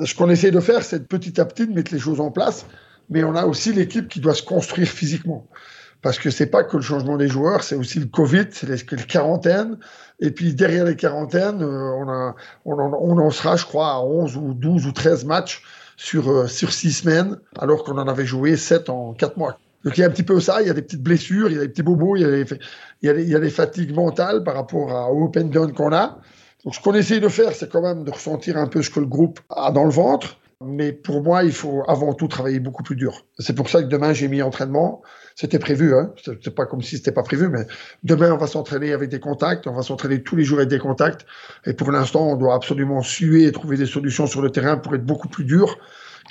Ce 0.03 0.13
qu'on 0.13 0.29
essaie 0.29 0.51
de 0.51 0.59
faire, 0.59 0.83
c'est 0.83 1.07
petit 1.07 1.39
à 1.39 1.45
petit 1.45 1.65
de 1.65 1.73
mettre 1.73 1.93
les 1.93 1.99
choses 1.99 2.19
en 2.19 2.29
place, 2.29 2.65
mais 3.09 3.23
on 3.23 3.35
a 3.35 3.45
aussi 3.45 3.71
l'équipe 3.71 4.09
qui 4.09 4.19
doit 4.19 4.35
se 4.35 4.43
construire 4.43 4.89
physiquement. 4.89 5.47
Parce 6.01 6.19
que 6.19 6.29
c'est 6.29 6.47
pas 6.47 6.65
que 6.65 6.75
le 6.75 6.83
changement 6.83 7.15
des 7.15 7.29
joueurs, 7.29 7.63
c'est 7.63 7.75
aussi 7.75 7.97
le 7.99 8.07
Covid, 8.07 8.47
c'est 8.51 8.67
les, 8.67 8.75
les, 8.75 9.03
quarantaines. 9.03 9.77
Et 10.19 10.31
puis 10.31 10.53
derrière 10.53 10.83
les 10.83 10.97
quarantaines, 10.97 11.63
euh, 11.63 11.91
on, 11.95 12.07
en, 12.09 12.35
on 12.65 13.17
en 13.17 13.31
sera, 13.31 13.55
je 13.55 13.63
crois, 13.63 13.93
à 13.93 13.99
11 14.01 14.35
ou 14.35 14.53
12 14.53 14.85
ou 14.85 14.91
13 14.91 15.23
matchs 15.23 15.63
sur, 15.97 16.29
euh, 16.29 16.47
sur 16.47 16.71
six 16.71 16.91
semaines, 16.91 17.37
alors 17.59 17.83
qu'on 17.83 17.97
en 17.97 18.07
avait 18.07 18.25
joué 18.25 18.57
sept 18.57 18.89
en 18.89 19.13
quatre 19.13 19.37
mois. 19.37 19.57
Donc 19.83 19.97
il 19.97 20.01
y 20.01 20.03
a 20.03 20.07
un 20.07 20.11
petit 20.11 20.23
peu 20.23 20.39
ça, 20.39 20.61
il 20.61 20.67
y 20.67 20.69
a 20.69 20.73
des 20.73 20.81
petites 20.81 21.03
blessures, 21.03 21.49
il 21.49 21.55
y 21.55 21.57
a 21.57 21.61
des 21.61 21.69
petits 21.69 21.83
bobos, 21.83 22.15
il 22.15 22.21
y 22.21 22.25
a 22.25 22.29
des, 22.29 22.45
il 23.01 23.29
y 23.29 23.35
a 23.35 23.39
des, 23.39 23.49
fatigues 23.49 23.93
mentales 23.93 24.43
par 24.43 24.55
rapport 24.55 25.11
au 25.11 25.25
open 25.25 25.49
down 25.49 25.73
qu'on 25.73 25.91
a. 25.91 26.19
Donc 26.63 26.75
ce 26.75 26.79
qu'on 26.79 26.93
essaye 26.93 27.19
de 27.19 27.27
faire, 27.27 27.51
c'est 27.51 27.69
quand 27.69 27.81
même 27.81 28.05
de 28.05 28.11
ressentir 28.11 28.57
un 28.57 28.67
peu 28.67 28.81
ce 28.81 28.89
que 28.89 29.01
le 29.01 29.05
groupe 29.05 29.41
a 29.49 29.71
dans 29.71 29.83
le 29.83 29.91
ventre. 29.91 30.37
Mais 30.65 30.93
pour 30.93 31.21
moi, 31.23 31.43
il 31.43 31.51
faut 31.51 31.83
avant 31.87 32.13
tout 32.13 32.27
travailler 32.27 32.59
beaucoup 32.59 32.83
plus 32.83 32.95
dur. 32.95 33.25
C'est 33.39 33.55
pour 33.55 33.69
ça 33.69 33.81
que 33.81 33.87
demain, 33.87 34.13
j'ai 34.13 34.27
mis 34.27 34.41
entraînement. 34.41 35.01
C'était 35.35 35.59
prévu, 35.59 35.95
hein. 35.95 36.13
C'est 36.43 36.53
pas 36.53 36.65
comme 36.65 36.81
si 36.81 36.97
c'était 36.97 37.11
pas 37.11 37.23
prévu, 37.23 37.49
mais 37.49 37.65
demain, 38.03 38.31
on 38.31 38.37
va 38.37 38.47
s'entraîner 38.47 38.93
avec 38.93 39.09
des 39.09 39.19
contacts. 39.19 39.67
On 39.67 39.73
va 39.73 39.81
s'entraîner 39.81 40.21
tous 40.21 40.35
les 40.35 40.43
jours 40.43 40.59
avec 40.59 40.69
des 40.69 40.79
contacts. 40.79 41.25
Et 41.65 41.73
pour 41.73 41.91
l'instant, 41.91 42.27
on 42.27 42.35
doit 42.35 42.55
absolument 42.55 43.01
suer 43.01 43.45
et 43.45 43.51
trouver 43.51 43.77
des 43.77 43.85
solutions 43.85 44.27
sur 44.27 44.41
le 44.41 44.51
terrain 44.51 44.77
pour 44.77 44.93
être 44.95 45.05
beaucoup 45.05 45.27
plus 45.27 45.45
dur 45.45 45.77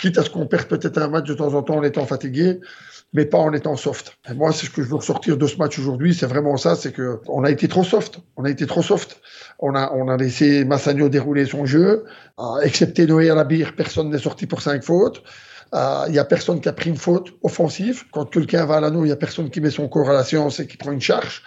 quitte 0.01 0.19
à 0.19 0.23
ce 0.23 0.31
qu'on 0.31 0.47
perde 0.47 0.67
peut-être 0.67 0.99
un 0.99 1.09
match 1.09 1.27
de 1.27 1.35
temps 1.35 1.55
en 1.55 1.63
temps 1.63 1.77
en 1.77 1.83
étant 1.83 2.07
fatigué, 2.07 2.61
mais 3.13 3.27
pas 3.27 3.39
en 3.39 3.53
étant 3.53 3.77
soft. 3.77 4.17
Moi, 4.35 4.53
c'est 4.53 4.67
ce 4.67 4.71
que 4.71 4.83
je 4.83 4.89
veux 4.89 4.97
ressortir 4.97 5.37
de 5.37 5.47
ce 5.47 5.57
match 5.57 5.79
aujourd'hui, 5.79 6.15
c'est 6.15 6.27
vraiment 6.27 6.57
ça, 6.57 6.77
c'est 6.77 6.93
que 6.93 7.21
on 7.29 7.45
a 7.45 7.51
été 7.51 7.69
trop 7.69 7.85
soft. 7.85 8.21
On 8.37 8.45
a 8.45 8.51
été 8.51 8.67
trop 8.67 8.83
soft. 8.83 9.21
On 9.59 9.75
a, 9.75 9.93
on 9.95 10.09
a 10.09 10.17
laissé 10.17 10.65
Massagno 10.65 11.09
dérouler 11.09 11.47
son 11.47 11.67
jeu, 11.67 12.05
excepté 12.63 13.07
Noé 13.07 13.31
à 13.31 13.35
la 13.35 13.45
bière, 13.45 13.75
personne 13.77 14.11
n'est 14.11 14.19
sorti 14.19 14.47
pour 14.47 14.63
cinq 14.63 14.83
fautes. 14.83 15.23
Il 15.73 15.79
euh, 15.79 16.09
y 16.11 16.19
a 16.19 16.25
personne 16.25 16.61
qui 16.61 16.69
a 16.69 16.73
pris 16.75 16.91
une 16.91 16.99
faute 16.99 17.33
offensive. 17.43 18.05
Quand 18.13 18.27
quelqu'un 18.27 18.67
va 18.67 18.77
à 18.77 18.81
l'anneau, 18.81 19.07
il 19.07 19.09
y 19.09 19.13
a 19.13 19.17
personne 19.17 19.49
qui 19.49 19.63
met 19.63 19.71
son 19.71 19.89
corps 19.89 20.11
à 20.11 20.13
la 20.13 20.23
séance 20.23 20.61
et 20.61 20.67
qui 20.67 20.77
prend 20.77 20.93
une 20.93 21.01
charge 21.01 21.43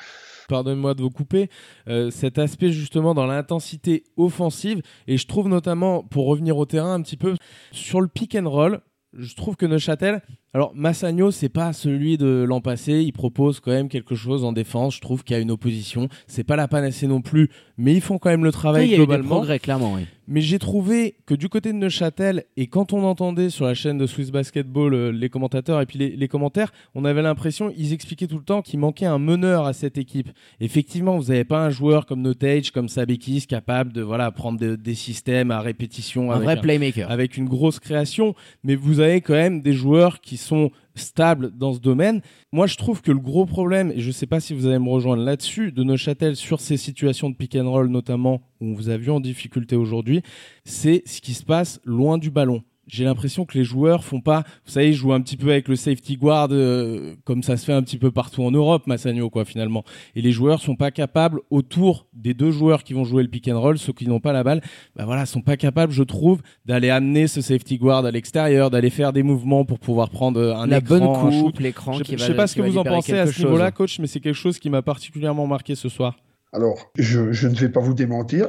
pardonnez-moi 0.48 0.94
de 0.94 1.02
vous 1.02 1.10
couper, 1.10 1.50
euh, 1.88 2.10
cet 2.12 2.38
aspect 2.40 2.72
justement 2.72 3.14
dans 3.14 3.25
l'intensité 3.25 4.04
offensive. 4.18 4.82
Et 5.08 5.18
je 5.18 5.28
trouve 5.28 5.48
notamment, 5.48 6.04
pour 6.04 6.28
revenir 6.28 6.58
au 6.58 6.66
terrain 6.66 6.94
un 6.94 7.02
petit 7.02 7.18
peu, 7.18 7.36
sur 7.72 8.02
le 8.02 8.08
pick 8.08 8.36
and 8.36 8.50
roll, 8.50 8.82
je 9.14 9.36
trouve 9.36 9.56
que 9.56 9.66
Neuchâtel, 9.66 10.22
alors 10.56 10.72
Massagno, 10.74 11.32
c'est 11.32 11.50
pas 11.50 11.74
celui 11.74 12.18
de 12.18 12.46
l'an 12.48 12.62
passé. 12.62 13.02
Il 13.02 13.12
propose 13.12 13.60
quand 13.60 13.72
même 13.72 13.90
quelque 13.90 14.16
chose 14.16 14.46
en 14.46 14.54
défense. 14.54 14.96
Je 14.96 15.02
trouve 15.02 15.26
qu'il 15.26 15.36
y 15.36 15.38
a 15.38 15.42
une 15.42 15.52
opposition. 15.52 16.08
C'est 16.28 16.46
pas 16.46 16.56
la 16.56 16.70
panacée 16.70 17.08
non 17.08 17.20
plus, 17.20 17.50
mais 17.78 17.94
ils 17.94 18.00
font 18.00 18.20
quand 18.20 18.30
même 18.30 18.46
le 18.46 18.54
travail 18.54 18.88
oui, 18.88 18.96
globalement. 18.96 19.12
Il 19.12 19.18
y 19.18 19.18
a 19.18 19.20
eu 19.20 19.24
des 19.24 19.28
progrès, 19.28 19.60
clairement. 19.60 19.94
Oui. 19.96 20.06
Mais 20.28 20.42
j'ai 20.42 20.58
trouvé 20.58 21.18
que 21.28 21.36
du 21.36 21.50
côté 21.50 21.72
de 21.72 21.78
Neuchâtel, 21.78 22.46
et 22.58 22.66
quand 22.66 22.94
on 22.94 23.04
entendait 23.04 23.52
sur 23.52 23.66
la 23.66 23.76
chaîne 23.76 24.00
de 24.00 24.08
Swiss 24.08 24.32
Basketball 24.32 24.94
euh, 24.94 25.12
les 25.12 25.30
commentateurs 25.30 25.82
et 25.82 25.86
puis 25.86 26.00
les, 26.00 26.28
commentaires, 26.28 26.72
on 26.96 27.06
avait 27.06 27.22
l'impression, 27.22 27.72
ils 27.78 27.94
expliquaient 27.94 28.26
tout 28.26 28.38
le 28.38 28.44
temps 28.44 28.64
qu'il 28.64 28.80
manquait 28.80 29.06
un 29.06 29.20
meneur 29.20 29.66
à 29.66 29.74
cette 29.74 30.00
équipe. 30.00 30.30
Effectivement, 30.60 31.18
vous 31.18 31.26
n'avez 31.26 31.44
pas 31.44 31.64
un 31.64 31.70
joueur 31.70 32.08
comme 32.08 32.22
Notage, 32.22 32.72
comme 32.72 32.90
Sabekis, 32.90 33.46
capable 33.46 33.94
de 33.94 34.02
voilà 34.02 34.32
prendre 34.32 34.60
des 34.60 34.96
systèmes 34.96 35.52
à 35.52 35.62
répétition. 35.62 36.32
Un 36.32 36.40
vrai 36.40 36.60
playmaker. 36.60 37.12
Avec 37.12 37.38
une 37.38 37.48
grosse 37.48 37.80
création, 37.80 38.34
mais 38.64 38.76
vous 38.76 39.02
avez 39.02 39.22
quand 39.22 39.34
même 39.34 39.62
des 39.62 39.74
joueurs 39.74 40.22
qui 40.22 40.38
sont 40.46 40.72
stable 40.96 41.52
dans 41.58 41.74
ce 41.74 41.80
domaine. 41.80 42.22
Moi, 42.52 42.68
je 42.68 42.78
trouve 42.78 43.02
que 43.02 43.12
le 43.12 43.20
gros 43.20 43.46
problème, 43.46 43.92
et 43.92 44.00
je 44.00 44.08
ne 44.08 44.14
sais 44.14 44.28
pas 44.28 44.40
si 44.40 44.54
vous 44.54 44.68
allez 44.68 44.80
me 44.80 44.90
rejoindre 44.90 45.24
là-dessus, 45.24 45.72
de 45.72 45.84
Neuchâtel 45.84 46.36
sur 46.36 46.62
ces 46.62 46.78
situations 46.78 47.30
de 47.30 47.36
pick 47.36 47.56
and 47.56 47.70
roll 47.70 47.90
notamment, 47.90 48.42
où 48.62 48.75
vous 48.75 48.90
a 48.90 48.98
vu 48.98 49.12
en 49.12 49.20
difficulté 49.20 49.75
aujourd'hui, 49.75 50.22
c'est 50.64 51.04
ce 51.06 51.22
qui 51.22 51.34
se 51.34 51.44
passe 51.44 51.82
loin 51.84 52.18
du 52.18 52.32
ballon 52.32 52.64
j'ai 52.88 53.04
l'impression 53.04 53.46
que 53.46 53.58
les 53.58 53.63
joueurs 53.63 54.04
font 54.04 54.22
pas, 54.22 54.44
vous 54.65 54.72
savez, 54.72 54.89
ils 54.89 54.94
jouent 54.94 55.13
un 55.13 55.22
petit 55.22 55.38
peu 55.38 55.50
avec 55.51 55.68
le 55.68 55.75
safety 55.75 56.18
guard, 56.18 56.50
euh, 56.51 57.15
comme 57.24 57.44
ça 57.44 57.58
se 57.58 57.65
fait 57.65 57.74
un 57.74 57.82
petit 57.82 57.98
peu 57.98 58.12
partout 58.12 58.44
en 58.44 58.51
Europe, 58.51 58.88
Massagno, 58.88 59.30
quoi, 59.30 59.46
finalement. 59.46 59.84
Et 60.15 60.22
les 60.22 60.32
joueurs 60.32 60.62
sont 60.62 60.75
pas 60.75 60.92
capables, 60.92 61.39
autour 61.50 62.08
des 62.13 62.34
deux 62.34 62.51
joueurs 62.51 62.84
qui 62.84 62.94
vont 62.94 63.04
jouer 63.04 63.24
le 63.24 63.30
pick 63.30 63.48
and 63.48 63.60
roll, 63.60 63.77
ceux 63.77 63.94
qui 63.94 64.08
n'ont 64.08 64.20
pas 64.20 64.34
la 64.34 64.44
balle, 64.44 64.62
bah 64.96 65.06
voilà, 65.06 65.25
sont 65.25 65.42
pas 65.42 65.58
capables, 65.58 65.92
je 65.92 66.04
trouve, 66.04 66.42
d'aller 66.65 66.89
amener 66.89 67.27
ce 67.27 67.42
safety 67.42 67.77
guard 67.77 68.06
à 68.06 68.12
l'extérieur, 68.12 68.70
d'aller 68.70 68.89
faire 68.89 69.13
des 69.13 69.24
mouvements 69.24 69.65
pour 69.65 69.80
pouvoir 69.80 70.10
prendre 70.10 70.42
un 70.42 70.68
la 70.68 70.77
écran, 70.77 71.00
bonne 71.00 71.42
coupe, 71.44 71.60
l'écran. 71.60 71.94
Je, 71.94 72.04
qui 72.04 72.18
je 72.18 72.24
sais 72.24 72.36
pas 72.36 72.48
ce 72.48 72.56
que 72.56 72.62
vous 72.62 72.77
en 72.77 72.84
pensez 72.84 73.18
à 73.18 73.27
ce 73.27 73.42
niveau-là, 73.42 73.72
coach, 73.72 74.00
mais 74.00 74.08
c'est 74.08 74.20
quelque 74.20 74.36
chose 74.36 74.60
qui 74.60 74.70
m'a 74.70 74.82
particulièrement 74.82 75.48
marqué 75.48 75.75
ce 75.75 75.89
soir. 75.89 76.18
Alors, 76.54 76.92
je, 76.98 77.32
je 77.32 77.48
ne 77.48 77.56
vais 77.56 77.70
pas 77.70 77.82
vous 77.82 77.94
démentir, 77.94 78.48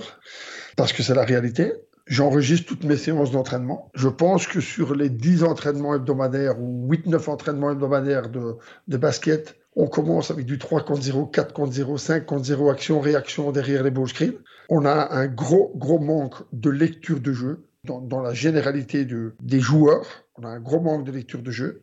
parce 0.76 0.92
que 0.92 1.02
c'est 1.02 1.14
la 1.14 1.24
réalité. 1.24 1.72
J'enregistre 2.06 2.68
toutes 2.68 2.84
mes 2.84 2.96
séances 2.96 3.32
d'entraînement. 3.32 3.90
Je 3.94 4.08
pense 4.08 4.46
que 4.46 4.60
sur 4.60 4.94
les 4.94 5.10
10 5.10 5.42
entraînements 5.42 5.92
hebdomadaires 5.96 6.60
ou 6.60 6.88
8-9 6.88 7.28
entraînements 7.28 7.72
hebdomadaires 7.72 8.30
de, 8.30 8.96
basket, 8.96 9.56
on 9.74 9.88
commence 9.88 10.30
avec 10.30 10.46
du 10.46 10.58
3 10.58 10.84
contre 10.84 11.02
0, 11.02 11.26
4 11.26 11.52
contre 11.52 11.72
0, 11.72 11.98
5 11.98 12.24
contre 12.24 12.44
0, 12.44 12.70
action, 12.70 13.00
réaction 13.00 13.50
derrière 13.50 13.82
les 13.82 13.90
ball 13.90 14.08
screens. 14.08 14.34
On 14.68 14.84
a 14.84 15.14
un 15.16 15.26
gros, 15.26 15.72
gros 15.74 15.98
manque 15.98 16.36
de 16.52 16.70
lecture 16.70 17.18
de 17.18 17.32
jeu 17.32 17.66
dans, 17.82 18.20
la 18.20 18.34
généralité 18.34 19.04
de, 19.04 19.34
des 19.40 19.60
joueurs. 19.60 20.06
On 20.36 20.44
a 20.44 20.48
un 20.48 20.60
gros 20.60 20.80
manque 20.80 21.04
de 21.04 21.10
lecture 21.10 21.42
de 21.42 21.50
jeu. 21.50 21.82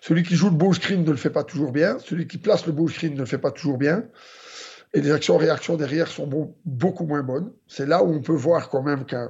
Celui 0.00 0.22
qui 0.22 0.36
joue 0.36 0.50
le 0.50 0.56
ball 0.56 0.74
screen 0.74 1.02
ne 1.02 1.10
le 1.10 1.16
fait 1.16 1.30
pas 1.30 1.44
toujours 1.44 1.72
bien. 1.72 1.98
Celui 1.98 2.28
qui 2.28 2.38
place 2.38 2.66
le 2.66 2.72
ball 2.72 2.88
screen 2.88 3.14
ne 3.14 3.20
le 3.20 3.26
fait 3.26 3.38
pas 3.38 3.50
toujours 3.50 3.78
bien 3.78 4.04
et 4.96 5.02
les 5.02 5.12
actions-réactions 5.12 5.76
derrière 5.76 6.08
sont 6.08 6.54
beaucoup 6.64 7.04
moins 7.04 7.22
bonnes. 7.22 7.52
C'est 7.68 7.86
là 7.86 8.02
où 8.02 8.10
on 8.10 8.22
peut 8.22 8.32
voir 8.32 8.70
quand 8.70 8.82
même 8.82 9.04
que 9.04 9.28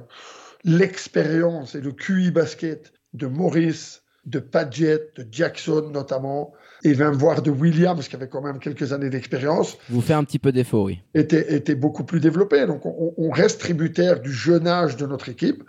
l'expérience 0.63 1.75
et 1.75 1.81
le 1.81 1.91
QI 1.91 2.31
basket 2.31 2.93
de 3.13 3.27
Maurice, 3.27 4.01
de 4.25 4.39
Padgett, 4.39 5.13
de 5.17 5.27
Jackson 5.29 5.89
notamment, 5.91 6.53
et 6.85 6.95
même 6.95 7.13
voir 7.13 7.41
de 7.41 7.51
Williams, 7.51 8.07
qui 8.07 8.15
avait 8.15 8.29
quand 8.29 8.41
même 8.41 8.59
quelques 8.59 8.93
années 8.93 9.09
d'expérience. 9.09 9.77
Vous 9.89 9.99
fait 9.99 10.13
un 10.13 10.23
petit 10.23 10.39
peu 10.39 10.53
défaut, 10.53 10.85
oui. 10.85 11.01
Était, 11.13 11.53
était 11.53 11.75
beaucoup 11.75 12.05
plus 12.05 12.21
développé. 12.21 12.65
Donc 12.65 12.85
on, 12.85 13.29
reste 13.31 13.59
tributaire 13.59 14.21
du 14.21 14.31
jeune 14.31 14.67
âge 14.67 14.95
de 14.95 15.05
notre 15.05 15.27
équipe. 15.27 15.65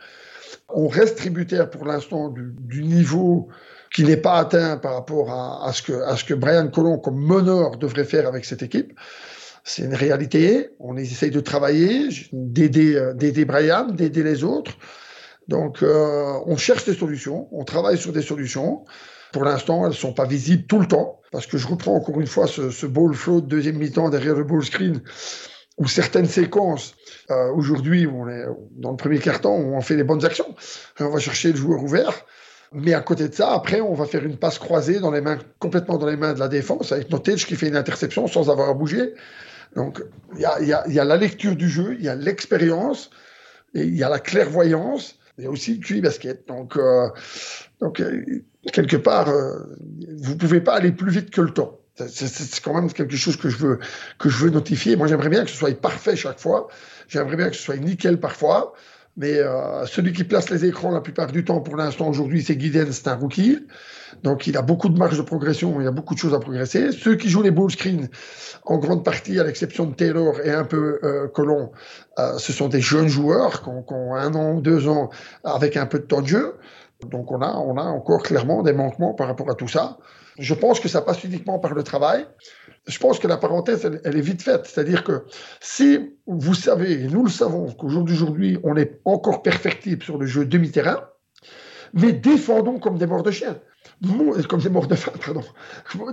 On 0.69 0.87
reste 0.87 1.19
tributaire 1.19 1.71
pour 1.71 1.87
l'instant 1.87 2.29
du, 2.29 2.85
niveau 2.85 3.49
qui 3.93 4.05
n'est 4.05 4.17
pas 4.17 4.39
atteint 4.39 4.77
par 4.77 4.95
rapport 4.95 5.33
à, 5.33 5.67
à, 5.67 5.73
ce 5.73 5.83
que, 5.83 5.93
à 5.93 6.15
ce 6.15 6.23
que 6.23 6.35
Brian 6.35 6.69
Colon, 6.69 6.99
comme 6.99 7.19
meneur, 7.19 7.79
devrait 7.79 8.05
faire 8.05 8.29
avec 8.29 8.45
cette 8.45 8.63
équipe. 8.63 8.93
C'est 9.69 9.83
une 9.83 9.95
réalité. 9.95 10.71
On 10.81 10.97
essaye 10.97 11.31
de 11.31 11.41
travailler, 11.41 12.09
d'aider, 12.33 12.97
euh, 12.97 13.13
d'aider 13.13 13.45
Brian, 13.45 13.89
d'aider 13.89 14.23
les 14.23 14.43
autres. 14.43 14.73
Donc, 15.47 15.83
euh, 15.83 16.33
on 16.47 16.57
cherche 16.57 16.87
des 16.87 16.95
solutions, 16.95 17.49
on 17.53 17.65
travaille 17.65 17.99
sur 17.99 18.13
des 18.13 18.23
solutions. 18.23 18.87
Pour 19.31 19.45
l'instant, 19.45 19.83
elles 19.83 19.91
ne 19.91 19.95
sont 19.95 20.15
pas 20.15 20.25
visibles 20.25 20.65
tout 20.65 20.79
le 20.79 20.87
temps, 20.87 21.21
parce 21.33 21.47
que 21.47 21.59
je 21.59 21.67
reprends 21.67 21.95
encore 21.95 22.19
une 22.19 22.27
fois 22.27 22.47
ce, 22.47 22.87
ball 22.87 23.13
flow 23.13 23.43
de 23.43 23.47
deuxième 23.47 23.77
mi-temps 23.77 24.09
derrière 24.09 24.35
le 24.35 24.45
ball 24.45 24.65
screen, 24.65 25.03
où 25.77 25.87
certaines 25.87 26.27
séquences, 26.27 26.95
euh, 27.31 27.53
aujourd'hui, 27.53 28.09
dans 28.77 28.91
le 28.93 28.97
premier 28.97 29.19
quart-temps, 29.19 29.55
on 29.55 29.81
fait 29.83 29.97
les 29.97 30.05
bonnes 30.05 30.25
actions. 30.25 30.55
On 30.99 31.11
va 31.11 31.19
chercher 31.19 31.53
le 31.53 31.57
joueur 31.57 31.83
ouvert. 31.83 32.25
Mais 32.73 32.95
à 32.95 33.01
côté 33.01 33.29
de 33.29 33.35
ça, 33.35 33.53
après, 33.53 33.83
on 33.83 33.93
va 33.93 34.07
faire 34.07 34.25
une 34.25 34.39
passe 34.39 34.59
croisée 34.59 34.99
dans 34.99 35.11
les 35.11 35.21
mains, 35.21 35.39
complètement 35.59 35.99
dans 35.99 36.07
les 36.07 36.17
mains 36.17 36.33
de 36.33 36.41
la 36.41 36.49
défense, 36.49 36.93
avec 36.93 37.11
Notage 37.11 37.47
qui 37.47 37.55
fait 37.55 37.69
une 37.69 37.77
interception 37.77 38.27
sans 38.27 38.49
avoir 38.51 38.71
à 38.71 38.75
bouger. 38.75 39.15
Donc, 39.75 40.03
il 40.35 40.41
y 40.41 40.45
a, 40.45 41.05
la 41.05 41.17
lecture 41.17 41.57
du 41.57 41.69
jeu, 41.69 41.97
il 41.99 42.05
y 42.05 42.09
a 42.09 42.15
l'expérience, 42.15 43.11
il 43.75 43.97
y 43.97 44.03
a 44.03 44.09
la 44.09 44.19
clairvoyance, 44.19 45.19
il 45.39 45.45
y 45.45 45.47
a 45.47 45.51
aussi 45.51 45.75
le 45.75 45.81
QI 45.81 46.01
basket. 46.01 46.47
Donc, 46.49 46.77
euh, 46.77 47.09
euh, 47.83 47.91
quelque 48.73 48.97
part, 48.97 49.29
euh, 49.29 49.59
vous 50.17 50.37
pouvez 50.37 50.61
pas 50.61 50.75
aller 50.75 50.93
plus 50.93 51.11
vite 51.11 51.31
que 51.31 51.41
le 51.41 51.51
temps. 51.51 51.79
C'est 52.07 52.61
quand 52.63 52.75
même 52.75 52.93
quelque 52.93 53.17
chose 53.17 53.37
que 53.37 53.49
je 53.49 53.57
veux 53.57 53.81
que 54.19 54.29
je 54.29 54.45
veux 54.45 54.51
notifier. 54.51 54.95
Moi, 54.95 55.09
j'aimerais 55.09 55.31
bien 55.31 55.45
que 55.45 55.51
ce 55.51 55.57
soit 55.57 55.77
parfait 55.81 56.15
chaque 56.15 56.39
fois. 56.39 56.69
J'aimerais 57.09 57.37
bien 57.37 57.51
que 57.51 57.57
ce 57.57 57.63
soit 57.63 57.77
nickel 57.77 58.21
parfois. 58.21 58.73
Mais 59.17 59.41
celui 59.87 60.13
qui 60.13 60.23
place 60.23 60.49
les 60.49 60.65
écrans 60.65 60.93
la 60.93 61.01
plupart 61.01 61.33
du 61.33 61.45
temps 61.45 61.61
pour 61.61 61.77
l'instant 61.77 62.09
aujourd'hui, 62.09 62.41
c'est 62.41 62.55
Guiden, 62.55 62.93
c'est 62.93 63.09
un 63.09 63.17
rookie. 63.17 63.67
Donc 64.23 64.47
il 64.47 64.57
a 64.57 64.63
beaucoup 64.63 64.89
de 64.89 64.99
marge 64.99 65.17
de 65.17 65.23
progression, 65.23 65.81
il 65.81 65.85
y 65.85 65.87
a 65.87 65.93
beaucoup 65.93 66.15
de 66.15 66.19
choses 66.19 66.35
à 66.35 66.41
progresser. 66.41 66.93
Ceux 66.93 67.17
qui 67.17 67.29
jouent 67.29 67.43
les 67.43 67.51
ball 67.51 67.71
screens, 67.71 68.09
en 68.65 68.79
grande 68.79 69.05
partie, 69.05 69.39
à 69.39 69.45
l'exception 69.45 69.87
de 69.87 69.95
Taylor 69.95 70.41
et 70.45 70.51
un 70.51 70.65
peu 70.65 70.99
euh, 71.03 71.29
Colon, 71.29 71.73
euh, 72.19 72.39
ce 72.39 72.53
sont 72.53 72.69
des 72.69 72.81
jeunes 72.81 73.09
joueurs 73.09 73.63
qui 73.63 73.69
ont, 73.69 74.15
un 74.15 74.35
an, 74.35 74.55
deux 74.55 74.89
ans 74.89 75.11
avec 75.45 75.77
un 75.77 75.87
peu 75.87 75.99
de 75.99 76.05
temps 76.05 76.23
de 76.23 76.27
jeu. 76.27 76.55
Donc 77.11 77.31
on 77.31 77.41
a, 77.43 77.53
on 77.53 77.77
a 77.77 77.83
encore 77.83 78.23
clairement 78.23 78.63
des 78.63 78.73
manquements 78.73 79.15
par 79.15 79.29
rapport 79.29 79.51
à 79.51 79.55
tout 79.55 79.69
ça. 79.69 79.99
Je 80.39 80.55
pense 80.55 80.81
que 80.81 80.89
ça 80.89 81.03
passe 81.03 81.25
uniquement 81.25 81.59
par 81.59 81.75
le 81.75 81.83
travail 81.83 82.27
je 82.89 82.99
pense 82.99 83.19
que 83.19 83.29
la 83.29 83.37
parenthèse, 83.37 83.89
elle, 84.05 84.17
est 84.17 84.21
vite 84.21 84.43
faite. 84.43 84.67
C'est-à-dire 84.67 85.05
que 85.05 85.25
si 85.61 86.17
vous 86.27 86.55
savez, 86.55 86.93
et 87.05 87.07
nous 87.07 87.23
le 87.23 87.31
savons, 87.31 87.71
qu'au 87.73 87.89
jour 87.91 88.03
d'aujourd'hui, 88.03 88.59
on 88.65 88.77
est 88.77 89.01
encore 89.05 89.43
perfectible 89.43 90.03
sur 90.03 90.19
le 90.19 90.27
jeu 90.27 90.47
demi-terrain, 90.47 91.05
mais 91.93 92.13
défendons 92.13 92.79
comme 92.79 92.99
des 92.99 93.07
morts 93.07 93.23
de 93.23 93.31
chien. 93.31 93.59
Comme 94.49 94.61
des 94.61 94.69
morts 94.69 94.87
de 94.87 94.95
faim, 94.95 95.13
pardon. 95.25 95.43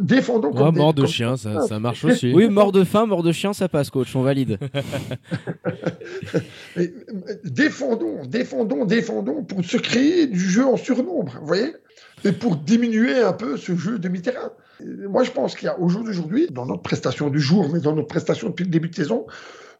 Défendons 0.01 0.51
comme 0.51 0.73
des 0.73 0.79
morts 0.79 0.93
de 0.93 1.05
chien, 1.05 1.37
ça, 1.37 1.67
ça, 1.67 1.79
marche 1.79 2.03
aussi. 2.03 2.33
oui, 2.33 2.49
mort 2.49 2.71
de 2.71 2.83
faim, 2.83 3.05
mort 3.05 3.21
de 3.21 3.31
chien, 3.31 3.53
ça 3.53 3.69
passe, 3.69 3.91
coach, 3.91 4.15
on 4.15 4.23
valide. 4.23 4.57
mais, 6.75 6.91
défendons, 7.43 8.25
défendons, 8.25 8.85
défendons 8.85 9.43
pour 9.43 9.63
se 9.63 9.77
créer 9.77 10.25
du 10.25 10.39
jeu 10.39 10.65
en 10.65 10.77
surnombre, 10.77 11.37
vous 11.39 11.45
voyez? 11.45 11.75
Et 12.23 12.31
pour 12.31 12.55
diminuer 12.55 13.21
un 13.21 13.33
peu 13.33 13.55
ce 13.55 13.75
jeu 13.75 13.99
demi-terrain. 13.99 14.51
Moi, 14.81 15.23
je 15.23 15.31
pense 15.31 15.55
qu'il 15.55 15.67
y 15.67 15.69
a 15.69 15.79
au 15.79 15.87
jour 15.87 16.03
d'aujourd'hui, 16.03 16.47
dans 16.49 16.65
notre 16.65 16.81
prestation 16.81 17.29
du 17.29 17.39
jour, 17.39 17.69
mais 17.71 17.79
dans 17.79 17.95
notre 17.95 18.07
prestation 18.07 18.49
depuis 18.49 18.63
le 18.63 18.71
début 18.71 18.89
de 18.89 18.95
saison, 18.95 19.27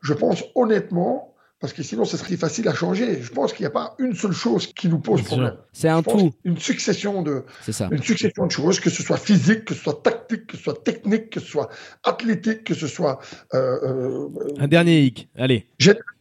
je 0.02 0.14
pense 0.14 0.44
honnêtement, 0.54 1.35
parce 1.60 1.72
que 1.72 1.84
sinon, 1.84 2.04
ce 2.06 2.18
serait 2.18 2.36
facile 2.36 2.68
à 2.68 2.74
changer. 2.74 3.22
Je 3.22 3.32
pense 3.32 3.54
qu'il 3.54 3.64
n'y 3.64 3.68
a 3.68 3.72
pas 3.72 3.96
une 3.98 4.14
seule 4.14 4.34
chose 4.34 4.68
qui 4.68 4.90
nous 4.90 5.00
pose 5.00 5.22
problème. 5.24 5.56
C'est 5.72 5.88
un 5.88 6.04
tout. 6.04 6.34
Une 6.44 6.58
succession 6.58 7.22
de, 7.22 7.44
ça. 7.72 7.88
une 7.92 8.04
succession 8.04 8.46
de 8.46 8.52
choses, 8.52 8.80
que 8.80 8.90
ce 8.90 9.02
soit 9.02 9.18
physique, 9.18 9.66
que 9.66 9.74
ce 9.74 9.82
soit 9.82 10.02
tactique, 10.04 10.48
que 10.48 10.58
ce 10.58 10.64
soit 10.64 10.84
technique, 10.84 11.30
que 11.30 11.40
ce 11.40 11.48
soit 11.48 11.70
athlétique, 12.04 12.66
que 12.66 12.74
ce 12.74 12.88
soit. 12.88 13.20
Euh, 13.54 13.80
euh, 13.84 14.30
un 14.60 14.68
dernier 14.68 15.02
hic. 15.02 15.30
Allez. 15.38 15.68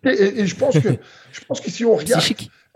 Et, 0.04 0.08
et, 0.08 0.46
je 0.46 0.54
pense 0.56 0.78
que, 0.78 0.88
je 1.32 1.40
pense 1.46 1.60
que 1.60 1.70
si 1.70 1.84
on 1.84 1.96
regarde, 1.96 2.24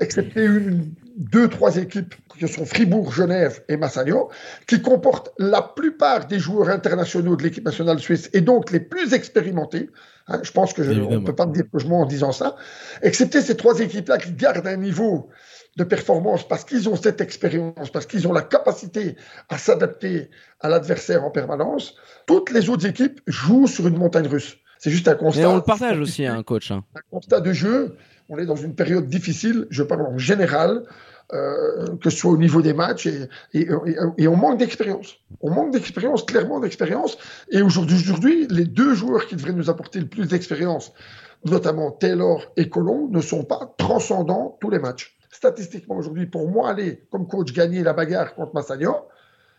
excepté 0.00 0.45
une, 0.45 0.93
deux, 1.17 1.49
trois 1.49 1.77
équipes 1.77 2.15
qui 2.38 2.49
sont 2.49 2.65
Fribourg, 2.65 3.12
Genève 3.12 3.62
et 3.69 3.77
Massagno, 3.77 4.31
qui 4.67 4.81
comportent 4.81 5.33
la 5.38 5.62
plupart 5.62 6.27
des 6.27 6.38
joueurs 6.38 6.69
internationaux 6.69 7.37
de 7.37 7.43
l'équipe 7.43 7.65
nationale 7.65 7.99
suisse 7.99 8.31
et 8.33 8.41
donc 8.41 8.71
les 8.71 8.81
plus 8.81 9.15
expérimentés. 9.15 9.91
Hein, 10.29 10.41
je 10.43 10.53
pense 10.53 10.73
que 10.73 10.83
je, 10.83 10.93
ne 10.93 11.19
peut 11.19 11.35
pas 11.35 11.47
me 11.47 11.55
dire 11.55 11.65
que 11.73 11.79
je 11.79 11.87
mens 11.87 12.03
en 12.03 12.07
disant 12.07 12.33
ça. 12.33 12.57
Excepté 13.03 13.41
ces 13.41 13.57
trois 13.57 13.81
équipes-là 13.81 14.19
qui 14.19 14.33
gardent 14.33 14.67
un 14.67 14.77
niveau 14.77 15.29
de 15.77 15.85
performance 15.85 16.47
parce 16.47 16.65
qu'ils 16.65 16.89
ont 16.89 16.97
cette 16.97 17.21
expérience, 17.21 17.91
parce 17.91 18.05
qu'ils 18.05 18.29
ont 18.29 18.33
la 18.33 18.43
capacité 18.43 19.17
à 19.49 19.57
s'adapter 19.59 20.29
à 20.61 20.69
l'adversaire 20.69 21.25
en 21.25 21.31
permanence, 21.31 21.95
toutes 22.27 22.51
les 22.51 22.69
autres 22.69 22.87
équipes 22.87 23.21
jouent 23.27 23.67
sur 23.67 23.87
une 23.87 23.97
montagne 23.97 24.27
russe. 24.27 24.59
C'est 24.79 24.91
juste 24.91 25.09
un 25.09 25.15
constat. 25.15 25.43
Et 25.43 25.47
on 25.47 25.57
le 25.57 25.63
partage 25.63 25.99
aussi, 25.99 26.27
un 26.27 26.39
hein, 26.39 26.43
coach. 26.43 26.71
Hein. 26.71 26.85
Un 26.95 27.01
constat 27.11 27.41
de 27.41 27.53
jeu. 27.53 27.97
On 28.29 28.39
est 28.39 28.47
dans 28.47 28.57
une 28.57 28.75
période 28.75 29.09
difficile, 29.09 29.67
je 29.71 29.83
parle 29.83 30.03
en 30.03 30.19
général, 30.19 30.83
euh, 31.35 31.97
que 31.99 32.09
ce 32.09 32.17
soit 32.17 32.31
au 32.31 32.39
niveau 32.39 32.63
des 32.63 32.73
matchs, 32.73 33.07
et, 33.53 33.69
on 33.71 34.37
manque 34.37 34.59
d'expérience. 34.59 35.17
On 35.43 35.51
manque 35.51 35.73
d'expérience, 35.73 36.23
clairement 36.23 36.59
d'expérience. 36.59 37.19
Et 37.51 37.61
aujourd'hui, 37.61 38.47
les 38.49 38.65
deux 38.65 38.95
joueurs 38.95 39.27
qui 39.27 39.37
devraient 39.37 39.53
nous 39.53 39.69
apporter 39.69 40.01
le 40.01 40.07
plus 40.07 40.27
d'expérience, 40.27 40.93
notamment 41.45 41.91
Taylor 41.91 42.51
et 42.57 42.71
Colomb, 42.71 43.09
ne 43.11 43.21
sont 43.21 43.45
pas 43.45 43.75
transcendants 43.77 44.57
tous 44.61 44.71
les 44.71 44.79
matchs. 44.79 45.19
Statistiquement, 45.31 45.97
aujourd'hui, 45.97 46.25
pour 46.25 46.49
moi, 46.49 46.71
aller 46.71 47.05
comme 47.11 47.29
coach 47.29 47.53
gagner 47.53 47.83
la 47.83 47.93
bagarre 47.93 48.35
contre 48.35 48.55
Massagno, 48.55 48.97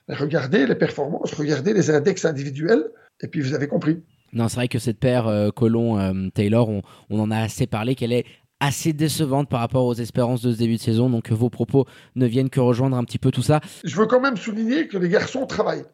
regardez 0.07 0.65
les 0.65 0.75
performances, 0.75 1.33
regardez 1.35 1.73
les 1.73 1.91
index 1.91 2.25
individuels, 2.25 2.89
et 3.21 3.27
puis 3.27 3.41
vous 3.41 3.53
avez 3.53 3.67
compris. 3.67 4.01
Non, 4.33 4.47
c'est 4.47 4.55
vrai 4.55 4.67
que 4.67 4.79
cette 4.79 4.99
paire 4.99 5.27
euh, 5.27 5.51
Colomb-Taylor, 5.51 6.67
on, 6.67 6.81
on, 7.11 7.19
en 7.19 7.29
a 7.29 7.37
assez 7.37 7.67
parlé, 7.67 7.93
qu'elle 7.93 8.13
est 8.13 8.25
assez 8.59 8.93
décevante 8.93 9.49
par 9.49 9.59
rapport 9.59 9.85
aux 9.85 9.93
espérances 9.93 10.41
de 10.41 10.51
ce 10.51 10.57
début 10.57 10.75
de 10.75 10.81
saison. 10.81 11.09
Donc 11.09 11.31
vos 11.31 11.49
propos 11.49 11.85
ne 12.15 12.25
viennent 12.25 12.49
que 12.49 12.59
rejoindre 12.59 12.97
un 12.97 13.03
petit 13.03 13.19
peu 13.19 13.31
tout 13.31 13.41
ça. 13.41 13.61
Je 13.83 13.95
veux 13.95 14.05
quand 14.05 14.19
même 14.19 14.37
souligner 14.37 14.87
que 14.87 14.97
les 14.97 15.09
garçons 15.09 15.45
travaillent. 15.45 15.85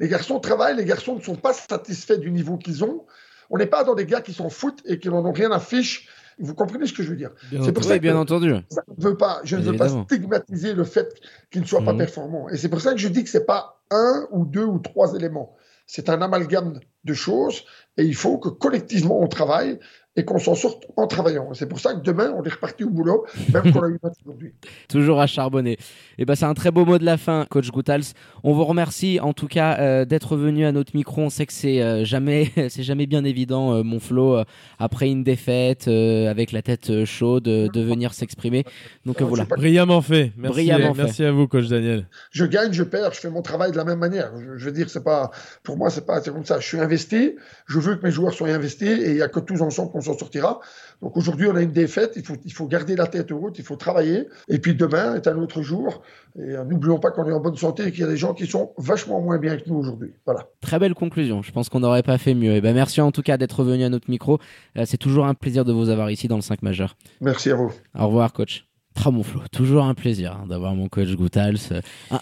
Les 0.00 0.08
garçons 0.08 0.40
travaillent, 0.40 0.76
les 0.76 0.84
garçons 0.84 1.16
ne 1.16 1.20
sont 1.20 1.36
pas 1.36 1.52
satisfaits 1.52 2.18
du 2.18 2.30
niveau 2.30 2.56
qu'ils 2.56 2.84
ont. 2.84 3.04
On 3.50 3.58
n'est 3.58 3.66
pas 3.66 3.84
dans 3.84 3.94
des 3.94 4.06
gars 4.06 4.20
qui 4.20 4.32
s'en 4.32 4.48
foutent 4.48 4.82
et 4.86 4.98
qui 4.98 5.08
n'en 5.08 5.24
ont 5.24 5.32
rien 5.32 5.50
à 5.52 5.60
fiche. 5.60 6.08
Vous 6.38 6.54
comprenez 6.54 6.86
ce 6.86 6.92
que 6.92 7.02
je 7.02 7.10
veux 7.10 7.16
dire? 7.16 7.30
C'est 7.62 7.72
pour 7.72 7.84
ça 7.84 7.96
que 7.96 8.02
bien 8.02 8.16
entendu. 8.16 8.54
je, 8.98 9.06
veux 9.06 9.16
pas, 9.16 9.40
je 9.44 9.56
ne 9.56 9.62
veux 9.62 9.76
pas 9.76 9.88
stigmatiser 9.88 10.74
le 10.74 10.82
fait 10.82 11.14
qu'ils 11.50 11.62
ne 11.62 11.66
soient 11.66 11.84
pas 11.84 11.92
mhm. 11.92 11.98
performants. 11.98 12.48
Et 12.48 12.56
c'est 12.56 12.68
pour 12.68 12.80
ça 12.80 12.92
que 12.92 12.98
je 12.98 13.06
dis 13.06 13.22
que 13.22 13.30
c'est 13.30 13.46
pas 13.46 13.80
un 13.90 14.26
ou 14.32 14.44
deux 14.44 14.64
ou 14.64 14.80
trois 14.80 15.14
éléments. 15.14 15.54
C'est 15.86 16.08
un 16.08 16.20
amalgame 16.20 16.80
de 17.04 17.14
choses 17.14 17.64
et 17.96 18.04
il 18.04 18.14
faut 18.14 18.38
que 18.38 18.48
collectivement 18.48 19.20
on 19.20 19.28
travaille 19.28 19.78
et 20.16 20.24
qu'on 20.24 20.38
s'en 20.38 20.54
sorte 20.54 20.84
en 20.96 21.06
travaillant. 21.06 21.52
C'est 21.54 21.66
pour 21.68 21.80
ça 21.80 21.94
que 21.94 22.00
demain, 22.00 22.32
on 22.38 22.44
est 22.44 22.52
reparti 22.52 22.84
au 22.84 22.90
boulot, 22.90 23.26
même 23.52 23.72
qu'on 23.72 23.82
a 23.82 23.88
eu 23.88 23.98
aujourd'hui. 24.02 24.54
Toujours 24.88 25.20
à 25.20 25.26
charbonner. 25.26 25.72
Et 25.72 25.78
eh 26.18 26.24
ben, 26.24 26.36
c'est 26.36 26.44
un 26.44 26.54
très 26.54 26.70
beau 26.70 26.84
mot 26.84 26.98
de 26.98 27.04
la 27.04 27.16
fin, 27.16 27.46
coach 27.50 27.70
Goutals. 27.70 28.14
On 28.44 28.52
vous 28.52 28.64
remercie 28.64 29.18
en 29.20 29.32
tout 29.32 29.48
cas 29.48 29.76
euh, 29.80 30.04
d'être 30.04 30.36
venu 30.36 30.64
à 30.64 30.72
notre 30.72 30.94
micro. 30.94 31.22
On 31.22 31.30
sait 31.30 31.46
que 31.46 31.52
c'est 31.52 31.82
euh, 31.82 32.04
jamais, 32.04 32.52
c'est 32.68 32.84
jamais 32.84 33.06
bien 33.06 33.24
évident, 33.24 33.74
euh, 33.74 33.82
mon 33.82 33.98
Flo, 33.98 34.40
après 34.78 35.10
une 35.10 35.24
défaite, 35.24 35.88
avec 35.88 36.52
la 36.52 36.62
tête 36.62 37.04
chaude, 37.04 37.44
de 37.44 37.80
venir 37.80 38.14
s'exprimer. 38.14 38.64
Donc 39.04 39.20
voilà. 39.20 39.44
Brillamment 39.44 40.02
fait. 40.02 40.32
Merci, 40.36 40.54
Brillamment 40.54 40.94
merci 40.96 41.24
à 41.24 41.32
vous, 41.32 41.48
coach 41.48 41.66
Daniel. 41.66 42.06
Je 42.30 42.44
gagne, 42.44 42.72
je 42.72 42.84
perds, 42.84 43.14
je 43.14 43.20
fais 43.20 43.30
mon 43.30 43.42
travail 43.42 43.72
de 43.72 43.76
la 43.76 43.84
même 43.84 43.98
manière. 43.98 44.30
Je, 44.56 44.64
veux 44.64 44.72
dire, 44.72 44.88
c'est 44.90 45.02
pas, 45.02 45.30
pour 45.64 45.76
moi, 45.76 45.90
c'est 45.90 46.06
pas 46.06 46.20
comme 46.20 46.44
ça. 46.44 46.60
Je 46.60 46.66
suis 46.66 46.78
Je 47.66 47.78
veux 47.78 47.96
que 47.96 48.04
mes 48.04 48.10
joueurs 48.10 48.32
soient 48.32 48.48
investis 48.48 48.88
et 48.88 49.10
il 49.10 49.16
y 49.16 49.22
a 49.22 49.28
que 49.28 49.40
tous 49.40 49.60
ensemble 49.62 49.92
qu'on 49.92 50.00
s'en 50.00 50.16
sortira. 50.16 50.60
Donc 51.02 51.16
aujourd'hui, 51.16 51.46
on 51.48 51.56
a 51.56 51.62
une 51.62 51.72
défaite, 51.72 52.12
il 52.16 52.24
faut, 52.24 52.36
il 52.44 52.52
faut 52.52 52.66
garder 52.66 52.96
la 52.96 53.06
tête 53.06 53.32
haute, 53.32 53.58
il 53.58 53.64
faut 53.64 53.76
travailler. 53.76 54.28
Et 54.48 54.58
puis 54.58 54.74
demain 54.74 55.16
est 55.16 55.26
un 55.26 55.36
autre 55.38 55.62
jour. 55.62 56.02
Et 56.38 56.56
euh, 56.56 56.64
n'oublions 56.64 56.98
pas 56.98 57.10
qu'on 57.10 57.28
est 57.28 57.32
en 57.32 57.40
bonne 57.40 57.56
santé 57.56 57.86
et 57.86 57.90
qu'il 57.92 58.00
y 58.00 58.04
a 58.04 58.08
des 58.08 58.16
gens 58.16 58.34
qui 58.34 58.46
sont 58.46 58.72
vachement 58.78 59.20
moins 59.20 59.38
bien 59.38 59.56
que 59.56 59.68
nous 59.68 59.76
aujourd'hui. 59.76 60.12
Voilà. 60.24 60.48
Très 60.60 60.78
belle 60.78 60.94
conclusion. 60.94 61.42
Je 61.42 61.52
pense 61.52 61.68
qu'on 61.68 61.80
n'aurait 61.80 62.02
pas 62.02 62.18
fait 62.18 62.34
mieux. 62.34 62.52
Et 62.52 62.60
ben 62.60 62.74
merci 62.74 63.00
en 63.00 63.12
tout 63.12 63.22
cas 63.22 63.36
d'être 63.36 63.64
venu 63.64 63.84
à 63.84 63.88
notre 63.88 64.10
micro. 64.10 64.38
Euh, 64.76 64.84
c'est 64.86 64.98
toujours 64.98 65.26
un 65.26 65.34
plaisir 65.34 65.64
de 65.64 65.72
vous 65.72 65.88
avoir 65.88 66.10
ici 66.10 66.28
dans 66.28 66.36
le 66.36 66.42
5 66.42 66.62
majeur. 66.62 66.96
Merci 67.20 67.50
à 67.50 67.54
vous. 67.54 67.72
Au 67.98 68.06
revoir, 68.06 68.32
coach. 68.32 68.66
Très 68.94 69.10
mon 69.10 69.24
Flo, 69.24 69.40
toujours 69.50 69.84
un 69.84 69.94
plaisir 69.94 70.38
hein, 70.40 70.46
d'avoir 70.48 70.74
mon 70.74 70.88
coach 70.88 71.08
Goutals. 71.16 71.58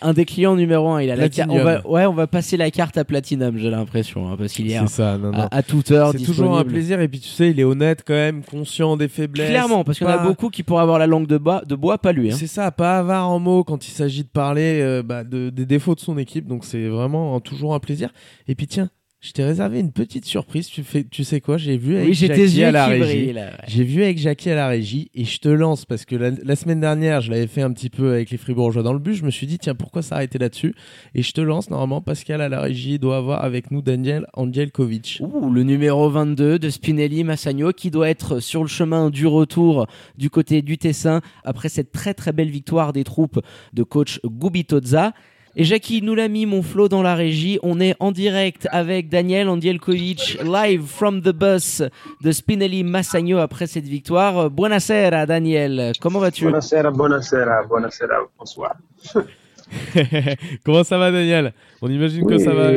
Un, 0.01 0.13
des 0.15 0.25
clients 0.25 0.57
numéro 0.57 0.89
un, 0.89 1.03
il 1.03 1.11
a 1.11 1.17
la 1.17 1.29
carte. 1.29 1.51
Ouais, 1.85 2.07
on 2.07 2.15
va 2.15 2.27
passer 2.27 2.57
la 2.57 2.71
carte 2.71 2.97
à 2.97 3.05
Platinum, 3.05 3.59
j'ai 3.59 3.71
l'impression, 3.71 4.31
hein, 4.31 4.37
parce 4.39 4.55
qu'il 4.55 4.71
est, 4.71 4.87
ça, 4.89 5.19
À, 5.51 5.63
toute 5.63 5.91
heure. 5.91 6.13
C'est 6.13 6.25
toujours 6.25 6.57
un 6.57 6.65
plaisir 6.65 7.01
et 7.01 7.09
puis 7.09 7.21
tu 7.21 7.29
sais, 7.29 7.51
il 7.51 7.61
est 7.61 7.65
honnête 7.65 8.03
quand 8.07 8.15
même, 8.15 8.43
conscient 8.43 8.97
des 8.97 9.09
faiblesses. 9.09 9.51
Clairement, 9.51 9.85
parce 9.85 9.99
qu'il 9.99 10.07
y 10.07 10.11
en 10.11 10.15
a 10.15 10.25
beaucoup 10.25 10.49
qui 10.49 10.63
pourraient 10.63 10.83
avoir 10.83 10.99
la 10.99 11.07
langue 11.07 11.27
de 11.27 11.37
bois, 11.37 11.63
de 11.67 11.75
bois 11.75 11.99
pas 11.99 12.13
lui. 12.13 12.33
Hein. 12.33 12.37
C'est 12.39 12.47
ça, 12.47 12.71
pas 12.71 12.99
avare 12.99 13.29
en 13.29 13.39
mots 13.39 13.65
quand 13.65 13.87
il 13.87 13.91
s'agit 13.91 14.23
de 14.23 14.29
parler 14.29 14.81
euh, 14.81 15.03
bah, 15.03 15.25
de, 15.25 15.51
des 15.51 15.67
défauts 15.67 15.95
de 15.95 16.01
son 16.01 16.17
équipe, 16.17 16.47
donc 16.47 16.65
c'est 16.65 16.89
vraiment 16.89 17.39
toujours 17.41 17.75
un 17.75 17.81
plaisir. 17.81 18.11
Et 18.49 18.55
puis 18.55 18.67
tiens, 18.67 18.89
je 19.23 19.31
t'ai 19.31 19.45
réservé 19.45 19.79
une 19.79 19.93
petite 19.93 20.25
surprise. 20.25 20.67
Tu, 20.67 20.83
fais, 20.83 21.05
tu 21.05 21.23
sais 21.23 21.41
quoi? 21.41 21.57
J'ai 21.57 21.77
vu 21.77 21.97
avec 21.97 22.13
Jackie 22.13 22.65
à 22.65 22.73
la 22.73 22.87
régie. 22.87 23.33
J'ai 23.69 23.85
vu 23.85 24.03
avec 24.03 24.19
Jackie 24.19 24.51
à 24.51 24.57
la 24.57 24.67
régie 24.67 25.13
et 25.15 25.25
je 25.25 25.39
te 25.39 25.49
lance 25.49 25.85
parce 25.85 26.05
que 26.05 26.17
la, 26.17 26.57
semaine 26.57 26.81
dernière, 26.81 27.21
je 27.21 27.31
l'avais 27.31 27.47
fait 27.47 27.63
un 27.63 27.73
petit 27.73 27.89
peu 27.89 28.11
avec 28.11 28.31
les 28.31 28.37
Fribourgeois 28.37 28.83
dans 28.83 28.93
le 28.93 28.99
bus. 28.99 29.19
Je 29.19 29.25
me 29.25 29.31
suis 29.31 29.47
dit, 29.47 29.61
tiens, 29.61 29.77
pourquoi 29.77 30.03
s'arrêter 30.03 30.39
là-dessus? 30.39 30.75
Et 31.15 31.23
je 31.23 31.33
te 31.33 31.41
lance, 31.41 31.71
normalement, 31.71 32.01
Pascal 32.01 32.41
à 32.41 32.49
la 32.49 32.61
régie 32.61 32.99
doit 32.99 33.17
avoir 33.17 33.45
avec 33.45 33.71
nous 33.71 33.81
Daniel 33.81 34.27
Angelkovic. 34.35 35.21
Ouh, 35.21 35.51
le 35.51 35.63
numéro 35.63 36.11
22 36.11 36.59
de 36.59 36.69
Spinelli 36.69 37.23
Massagno 37.23 37.73
qui 37.73 37.93
doit 37.93 38.11
être 38.11 38.41
sur 38.41 38.63
le 38.63 38.69
chemin 38.69 39.09
du 39.09 39.29
retour 39.29 39.87
du 40.19 40.31
côté 40.31 40.63
du 40.63 40.79
Tessin 40.79 41.21
après 41.45 41.69
cette 41.69 41.93
très 41.93 42.13
très 42.13 42.33
belle 42.33 42.51
victoire 42.51 42.93
des 42.93 43.05
troupes 43.05 43.41
de 43.73 43.85
coach 43.85 44.19
Gubitozza. 44.25 45.13
Et 45.55 45.65
Jackie 45.65 46.01
nous 46.01 46.15
l'a 46.15 46.29
mis, 46.29 46.47
mon 46.47 46.63
flow 46.63 46.89
dans 46.89 47.03
la 47.03 47.15
régie. 47.15 47.59
On 47.63 47.79
est 47.79 47.95
en 48.01 48.11
direct 48.11 48.67
avec 48.71 49.11
Daniel 49.11 49.51
Andielkovic, 49.51 50.39
live 50.43 50.87
from 50.87 51.21
the 51.21 51.33
bus 51.33 51.83
de 52.23 52.33
Spinelli 52.33 52.83
Massagno 52.85 53.37
après 53.37 53.67
cette 53.67 53.85
victoire. 53.85 54.49
Buonasera, 54.49 55.27
Daniel. 55.27 55.93
Comment 56.01 56.21
vas-tu? 56.21 56.45
Buonasera, 56.45 56.91
buonasera, 56.91 57.65
buonasera, 57.65 58.15
bonsoir. 58.39 58.77
Comment 60.65 60.85
ça 60.85 60.97
va, 60.97 61.11
Daniel? 61.11 61.53
On 61.83 61.91
imagine 61.91 62.27
que 62.27 62.39
ça 62.39 62.55
va, 62.55 62.69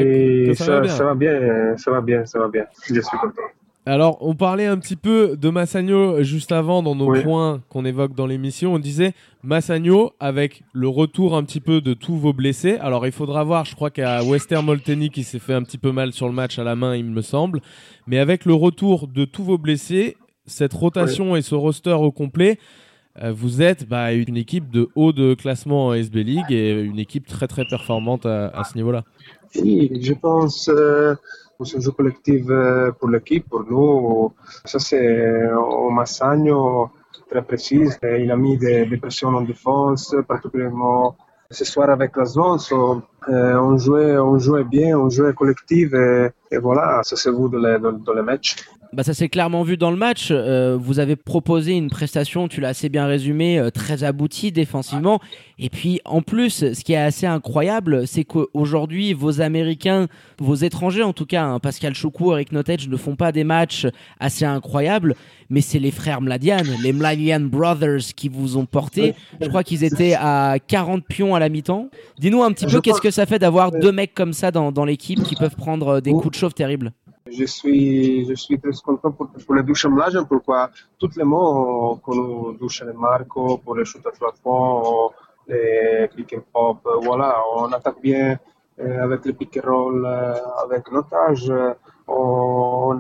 ça, 0.56 0.76
va 0.76 0.82
bien. 0.82 0.96
Ça 0.96 1.06
va 1.06 1.16
bien, 1.16 1.78
ça 1.78 1.92
va 1.92 2.02
bien, 2.02 2.26
ça 2.26 2.40
va 2.40 2.48
bien. 2.50 2.66
Je 2.88 3.00
suis 3.00 3.18
content. 3.18 3.42
Alors, 3.88 4.18
on 4.22 4.34
parlait 4.34 4.66
un 4.66 4.80
petit 4.80 4.96
peu 4.96 5.38
de 5.38 5.50
Massagno 5.50 6.24
juste 6.24 6.52
avant 6.52 6.82
dans 6.82 6.96
nos 6.96 7.22
points 7.22 7.62
qu'on 7.70 7.86
évoque 7.86 8.16
dans 8.16 8.26
l'émission. 8.26 8.74
On 8.74 8.80
disait 8.80 9.14
Massagno 9.44 10.14
avec 10.20 10.64
le 10.74 10.88
retour 10.88 11.36
un 11.36 11.44
petit 11.44 11.60
peu 11.60 11.82
de 11.82 11.94
tous 11.94 12.18
vos 12.18 12.34
blessés. 12.34 12.78
Alors, 12.78 13.06
il 13.06 13.12
faudra 13.12 13.44
voir, 13.44 13.64
je 13.66 13.76
crois 13.76 13.92
qu'à 13.92 14.24
Wester 14.24 14.60
Molteni 14.64 15.12
qui 15.12 15.24
s'est 15.24 15.38
fait 15.38 15.54
un 15.54 15.62
petit 15.62 15.78
peu 15.78 15.92
mal 15.92 16.14
sur 16.14 16.26
le 16.26 16.34
match 16.34 16.58
à 16.58 16.64
la 16.64 16.76
main, 16.76 16.96
il 16.96 17.06
me 17.06 17.22
semble. 17.22 17.62
Mais 18.08 18.18
avec 18.18 18.46
le 18.46 18.56
retour 18.56 19.08
de 19.08 19.24
tous 19.24 19.44
vos 19.44 19.60
blessés, 19.60 20.18
cette 20.48 20.74
rotation 20.74 21.36
et 21.36 21.44
ce 21.44 21.54
roster 21.54 21.94
au 21.94 22.12
complet, 22.12 22.58
euh, 23.22 23.32
vous 23.32 23.62
êtes 23.62 23.88
bah, 23.88 24.14
une 24.14 24.36
équipe 24.36 24.72
de 24.72 24.90
haut 24.96 25.14
de 25.14 25.36
classement 25.36 25.88
en 25.88 25.94
SB 25.94 26.24
League 26.24 26.52
et 26.52 26.72
une 26.72 26.98
équipe 26.98 27.28
très 27.28 27.48
très 27.48 27.66
performante 27.66 28.26
à, 28.26 28.64
ce 28.64 28.76
niveau-là. 28.76 29.04
Oui, 29.62 29.92
je 30.02 30.14
pense. 30.14 30.70
Euh, 30.70 31.14
un 31.60 31.80
jeu 31.80 31.92
collectif 31.92 32.46
euh, 32.50 32.92
pour 32.92 33.10
l'équipe, 33.10 33.48
pour 33.50 33.64
nous. 33.64 34.34
Ça, 34.66 34.80
c'est 34.80 35.52
au 35.54 35.90
Massagno 35.90 36.90
très 37.30 37.42
précis. 37.42 37.84
Il 38.04 38.32
a 38.32 38.36
mis 38.36 38.58
des, 38.58 38.86
des, 38.86 38.98
pressions 38.98 39.30
en 39.30 39.42
défense, 39.42 40.16
particulièrement 40.28 41.16
ce 41.50 41.66
soir 41.66 41.90
avec 41.90 42.16
la 42.18 42.26
zone. 42.26 42.60
Euh, 43.30 43.56
on, 43.56 43.78
jouait, 43.78 44.18
on 44.18 44.38
jouait 44.38 44.64
bien, 44.64 44.98
on 44.98 45.10
jouait 45.10 45.34
collectif 45.34 45.94
et, 45.94 46.30
et 46.52 46.58
voilà, 46.58 47.02
ça 47.04 47.16
s'est 47.16 47.32
vu 47.32 47.50
dans 47.50 47.58
les, 47.58 47.80
dans, 47.80 47.94
dans 47.94 48.14
les 48.14 48.22
matchs. 48.22 48.56
Bah 48.96 49.04
ça 49.04 49.14
s'est 49.14 49.28
clairement 49.28 49.64
vu 49.64 49.76
dans 49.76 49.92
le 49.92 49.98
match. 49.98 50.30
Euh, 50.32 50.78
vous 50.80 51.00
avez 51.00 51.18
proposé 51.18 51.74
une 51.74 51.90
prestation, 51.90 52.48
tu 52.48 52.62
l'as 52.62 52.70
assez 52.70 52.88
bien 52.88 53.08
résumé, 53.08 53.60
euh, 53.60 53.70
très 53.70 54.06
aboutie 54.06 54.54
défensivement. 54.54 55.20
Et 55.60 55.70
puis 55.70 56.00
en 56.06 56.22
plus, 56.22 56.72
ce 56.74 56.82
qui 56.82 56.94
est 56.94 56.98
assez 56.98 57.26
incroyable, 57.26 58.08
c'est 58.08 58.24
qu'aujourd'hui, 58.24 59.12
vos 59.12 59.42
Américains, 59.42 60.08
vos 60.40 60.56
étrangers 60.56 61.04
en 61.04 61.12
tout 61.12 61.26
cas, 61.26 61.44
hein, 61.44 61.60
Pascal 61.60 61.94
Choukou, 61.94 62.32
Eric 62.32 62.54
Nottage 62.54 62.88
ne 62.88 62.96
font 62.96 63.18
pas 63.18 63.34
des 63.34 63.44
matchs 63.44 63.86
assez 64.22 64.46
incroyables, 64.46 65.16
mais 65.50 65.60
c'est 65.60 65.80
les 65.80 65.92
frères 65.92 66.22
Mladian, 66.22 66.64
les 66.82 66.94
Mladian 66.94 67.42
Brothers 67.42 68.14
qui 68.16 68.30
vous 68.30 68.56
ont 68.56 68.66
porté. 68.66 69.14
Je 69.42 69.50
crois 69.50 69.66
qu'ils 69.66 69.84
étaient 69.84 70.16
à 70.18 70.56
40 70.66 71.04
pions 71.06 71.36
à 71.36 71.40
la 71.40 71.50
mi-temps. 71.50 71.90
Dis-nous 72.18 72.44
un 72.44 72.54
petit 72.54 72.66
peu 72.66 72.80
qu'est-ce 72.80 73.02
que 73.02 73.12
ça 73.12 73.26
fait 73.26 73.40
d'avoir 73.40 73.72
deux 73.72 73.92
mecs 73.92 74.14
comme 74.14 74.32
ça 74.32 74.52
dans, 74.52 74.72
dans 74.72 74.86
l'équipe 74.86 75.22
qui 75.22 75.36
peuvent 75.36 75.58
prendre 75.58 76.00
des 76.00 76.12
coups 76.12 76.32
de 76.32 76.36
chauffe 76.36 76.56
terribles? 76.56 76.94
Je 77.32 77.46
suis, 77.46 78.60
très 78.62 78.72
content 78.84 79.12
pour, 79.12 79.28
pour 79.30 79.56
le 79.56 79.64
douchamblage, 79.64 80.16
pourquoi 80.30 80.70
tous 81.00 81.16
les 81.18 81.24
mots 81.24 82.00
nous 82.08 82.54
douche 82.54 82.84
les 82.84 82.94
Marco, 82.94 83.58
pour 83.58 83.76
les 83.76 83.84
shoot 83.84 84.06
à 84.06 84.12
trois 84.12 84.34
points, 84.44 85.10
les 85.48 86.08
pick 86.16 86.34
and 86.34 86.44
pop, 86.54 86.88
voilà, 87.02 87.36
on 87.56 87.72
attaque 87.74 88.00
bien 88.00 88.38
euh, 88.80 89.04
avec 89.04 89.26
le 89.26 89.34
pick 89.34 89.58
and 89.58 89.68
roll, 89.68 90.06
euh, 90.06 90.36
avec 90.64 90.88
l'otage. 90.92 91.52
On, 92.08 92.92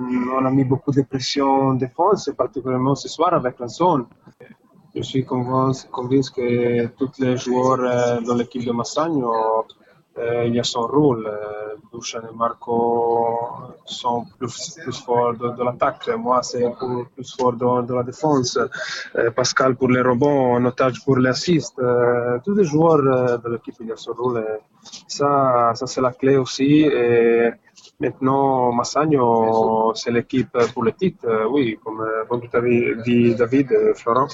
a 0.43 0.49
mis 0.49 0.63
beaucoup 0.63 0.91
de 0.91 1.03
pression 1.03 1.69
en 1.69 1.73
défense, 1.75 2.31
particulièrement 2.35 2.95
ce 2.95 3.07
soir 3.07 3.31
avec 3.33 3.59
la. 3.59 3.67
Je 4.95 5.01
suis 5.01 5.25
convaincu, 5.25 6.31
que 6.35 6.87
tous 6.97 7.11
les 7.19 7.37
joueurs 7.37 7.79
euh, 7.81 8.21
dans 8.21 8.35
l'équipe 8.35 8.65
de 8.65 8.71
Massagno 8.71 9.31
euh, 9.33 9.61
il 10.17 10.55
y 10.55 10.59
a 10.59 10.63
son 10.63 10.87
rôle. 10.87 11.27
Euh, 11.27 11.75
Dusan 11.93 12.21
et 12.31 12.35
Marco 12.35 13.37
sont 13.85 14.25
plus, 14.37 14.77
plus 14.83 14.99
forts 14.99 15.33
de, 15.33 15.63
l'attaque. 15.63 16.09
Moi, 16.17 16.41
c'est 16.43 16.65
plus 17.13 17.35
fort 17.37 17.53
de, 17.53 17.93
la 17.93 18.03
défense. 18.03 18.57
Euh, 19.15 19.31
Pascal 19.31 19.75
pour 19.75 19.89
les 19.89 20.01
rebonds, 20.01 20.59
Notage 20.59 21.03
pour 21.03 21.17
les 21.17 21.29
assists. 21.29 21.79
Euh, 21.79 22.39
tous 22.43 22.55
les 22.55 22.65
joueurs 22.65 22.99
euh, 23.05 23.37
de 23.37 23.49
l'équipe, 23.53 23.75
il 23.79 23.87
y 23.87 23.91
a 23.91 23.97
son 23.97 24.13
rôle. 24.13 24.43
ça, 25.07 25.71
ça 25.75 25.87
c'est 25.87 26.01
la 26.01 26.11
clé 26.11 26.37
aussi. 26.37 26.89
Maintenant, 27.99 28.73
Massagno, 28.73 29.93
c'est 29.95 30.11
l'équipe 30.11 30.49
pour 30.73 30.83
le 30.83 30.91
titre, 30.91 31.25
euh, 31.25 31.45
oui, 31.49 31.77
comme, 31.81 32.01
euh, 32.01 32.25
comme 32.27 32.41
avais 32.51 32.93
dit 33.05 33.33
David, 33.35 33.71
euh, 33.71 33.93
Florent. 33.93 34.27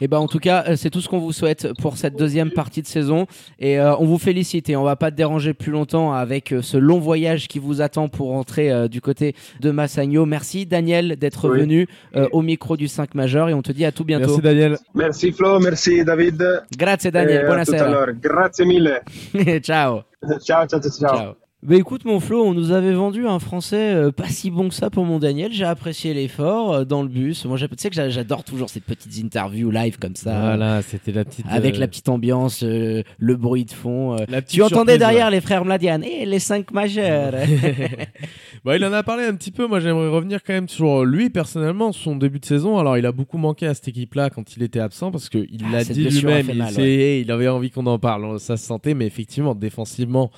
Et 0.00 0.06
ben, 0.06 0.18
en 0.18 0.28
tout 0.28 0.38
cas, 0.38 0.76
c'est 0.76 0.88
tout 0.88 1.00
ce 1.00 1.08
qu'on 1.08 1.18
vous 1.18 1.32
souhaite 1.32 1.68
pour 1.80 1.96
cette 1.96 2.16
deuxième 2.16 2.52
partie 2.52 2.80
de 2.80 2.86
saison. 2.86 3.26
Et 3.58 3.80
on 3.80 4.04
vous 4.04 4.18
félicite 4.18 4.70
et 4.70 4.76
on 4.76 4.84
va 4.84 4.94
pas 4.94 5.10
te 5.10 5.16
déranger 5.16 5.52
plus 5.52 5.72
longtemps 5.72 6.12
avec 6.12 6.54
ce 6.60 6.76
long 6.76 7.00
voyage 7.00 7.48
qui 7.48 7.58
vous 7.58 7.80
attend 7.80 8.08
pour 8.08 8.28
rentrer 8.28 8.88
du 8.88 9.00
côté 9.00 9.34
de 9.60 9.70
Massagno. 9.70 10.24
Merci 10.24 10.66
Daniel 10.66 11.16
d'être 11.16 11.48
venu 11.48 11.88
au 12.32 12.42
micro 12.42 12.76
du 12.76 12.86
5 12.86 13.14
majeur 13.14 13.48
et 13.48 13.54
on 13.54 13.62
te 13.62 13.72
dit 13.72 13.84
à 13.84 13.92
tout 13.92 14.04
bientôt. 14.04 14.26
Merci 14.26 14.42
Daniel. 14.42 14.78
Merci 14.94 15.32
Flo, 15.32 15.58
merci 15.58 16.04
David. 16.04 16.62
Grazie 16.76 17.10
Daniel, 17.10 17.46
buonasera. 17.46 18.06
Grazie 18.12 18.66
mille. 18.66 19.02
ciao. 19.62 20.02
ciao. 20.40 20.66
Ciao, 20.66 20.80
ciao, 20.80 20.90
ciao. 20.90 21.47
Bah 21.64 21.74
écoute 21.74 22.04
mon 22.04 22.20
Flo, 22.20 22.44
on 22.44 22.54
nous 22.54 22.70
avait 22.70 22.92
vendu 22.92 23.26
un 23.26 23.40
français 23.40 23.92
euh, 23.92 24.12
pas 24.12 24.28
si 24.28 24.48
bon 24.48 24.68
que 24.68 24.74
ça 24.76 24.90
pour 24.90 25.04
mon 25.04 25.18
Daniel. 25.18 25.52
J'ai 25.52 25.64
apprécié 25.64 26.14
l'effort 26.14 26.72
euh, 26.72 26.84
dans 26.84 27.02
le 27.02 27.08
bus. 27.08 27.44
Moi, 27.46 27.58
tu 27.58 27.66
sais 27.78 27.90
que 27.90 27.96
j'adore 28.10 28.44
toujours 28.44 28.70
ces 28.70 28.78
petites 28.78 29.24
interviews 29.24 29.68
live 29.72 29.98
comme 29.98 30.14
ça. 30.14 30.38
Voilà, 30.38 30.82
c'était 30.82 31.10
la 31.10 31.24
petite. 31.24 31.44
Avec 31.50 31.74
euh, 31.74 31.80
la 31.80 31.88
petite 31.88 32.08
ambiance, 32.08 32.62
le 32.62 33.34
bruit 33.34 33.64
de 33.64 33.72
fond. 33.72 34.14
tu 34.48 34.62
entendais 34.62 34.98
derrière 34.98 35.30
les 35.30 35.40
frères 35.40 35.64
Mladian 35.64 36.02
et 36.02 36.26
les 36.26 36.38
cinq 36.38 36.70
majeurs. 36.70 37.32
bah, 38.64 38.76
il 38.76 38.84
en 38.84 38.92
a 38.92 39.02
parlé 39.02 39.24
un 39.24 39.34
petit 39.34 39.50
peu. 39.50 39.66
Moi, 39.66 39.80
j'aimerais 39.80 40.10
revenir 40.10 40.44
quand 40.44 40.52
même 40.52 40.68
sur 40.68 41.04
lui 41.04 41.28
personnellement, 41.28 41.90
son 41.90 42.14
début 42.14 42.38
de 42.38 42.46
saison. 42.46 42.78
Alors, 42.78 42.98
il 42.98 43.04
a 43.04 43.10
beaucoup 43.10 43.36
manqué 43.36 43.66
à 43.66 43.74
cette 43.74 43.88
équipe-là 43.88 44.30
quand 44.30 44.56
il 44.56 44.62
était 44.62 44.78
absent 44.78 45.10
parce 45.10 45.28
qu'il 45.28 45.64
ah, 45.64 45.72
l'a 45.72 45.84
dit 45.84 46.08
lui-même. 46.08 46.50
Il, 46.78 46.84
il 46.84 47.32
avait 47.32 47.48
envie 47.48 47.72
qu'on 47.72 47.86
en 47.86 47.98
parle. 47.98 48.38
Ça 48.38 48.56
se 48.56 48.64
sentait, 48.64 48.94
mais 48.94 49.06
effectivement, 49.06 49.56
défensivement 49.56 50.30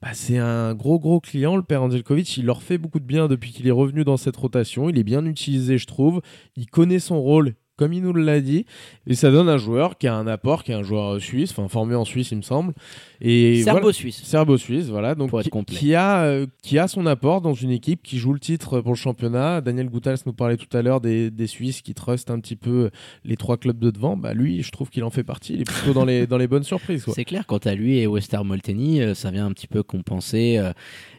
bah, 0.00 0.10
c'est 0.12 0.38
un 0.38 0.74
gros 0.74 1.00
gros 1.00 1.20
client, 1.20 1.56
le 1.56 1.62
père 1.62 1.82
Angelkovic. 1.82 2.36
Il 2.36 2.46
leur 2.46 2.62
fait 2.62 2.78
beaucoup 2.78 3.00
de 3.00 3.04
bien 3.04 3.26
depuis 3.26 3.50
qu'il 3.50 3.66
est 3.66 3.72
revenu 3.72 4.04
dans 4.04 4.16
cette 4.16 4.36
rotation. 4.36 4.88
Il 4.88 4.98
est 4.98 5.04
bien 5.04 5.24
utilisé, 5.26 5.76
je 5.76 5.86
trouve. 5.86 6.22
Il 6.56 6.66
connaît 6.66 7.00
son 7.00 7.20
rôle 7.20 7.54
comme 7.78 7.92
il 7.94 8.02
nous 8.02 8.12
l'a 8.12 8.40
dit. 8.40 8.66
Et 9.06 9.14
ça 9.14 9.30
donne 9.30 9.48
un 9.48 9.56
joueur 9.56 9.96
qui 9.96 10.06
a 10.06 10.14
un 10.14 10.26
apport, 10.26 10.64
qui 10.64 10.72
est 10.72 10.74
un 10.74 10.82
joueur 10.82 11.20
suisse, 11.20 11.52
enfin 11.52 11.68
formé 11.68 11.94
en 11.94 12.04
Suisse, 12.04 12.32
il 12.32 12.36
me 12.36 12.42
semble. 12.42 12.74
Et 13.20 13.62
Serbo-suisse. 13.62 14.22
Serbo-suisse, 14.24 14.86
voilà. 14.86 15.14
Donc, 15.14 15.30
qui, 15.66 15.94
a, 15.94 16.22
euh, 16.22 16.46
qui 16.62 16.78
a 16.78 16.88
son 16.88 17.06
apport 17.06 17.40
dans 17.40 17.54
une 17.54 17.70
équipe 17.70 18.02
qui 18.02 18.18
joue 18.18 18.32
le 18.32 18.40
titre 18.40 18.80
pour 18.80 18.92
le 18.92 18.96
championnat. 18.96 19.60
Daniel 19.60 19.88
Goutals 19.88 20.18
nous 20.26 20.32
parlait 20.32 20.56
tout 20.56 20.76
à 20.76 20.82
l'heure 20.82 21.00
des, 21.00 21.30
des, 21.30 21.46
Suisses 21.46 21.80
qui 21.80 21.94
trustent 21.94 22.30
un 22.30 22.40
petit 22.40 22.56
peu 22.56 22.90
les 23.24 23.36
trois 23.36 23.56
clubs 23.56 23.78
de 23.78 23.90
devant. 23.90 24.16
Bah, 24.16 24.34
lui, 24.34 24.62
je 24.62 24.70
trouve 24.70 24.90
qu'il 24.90 25.04
en 25.04 25.10
fait 25.10 25.24
partie. 25.24 25.54
Il 25.54 25.60
est 25.62 25.64
plutôt 25.64 25.94
dans 25.94 26.04
les, 26.04 26.26
dans 26.26 26.36
les 26.36 26.46
bonnes 26.46 26.64
surprises. 26.64 27.06
C'est 27.14 27.24
clair, 27.24 27.46
quant 27.46 27.58
à 27.58 27.74
lui 27.74 27.98
et 27.98 28.06
Wester 28.06 28.38
Molteni, 28.44 29.00
euh, 29.00 29.14
ça 29.14 29.30
vient 29.30 29.46
un 29.46 29.52
petit 29.52 29.68
peu 29.68 29.82
compenser. 29.82 30.58
Euh, 30.58 30.72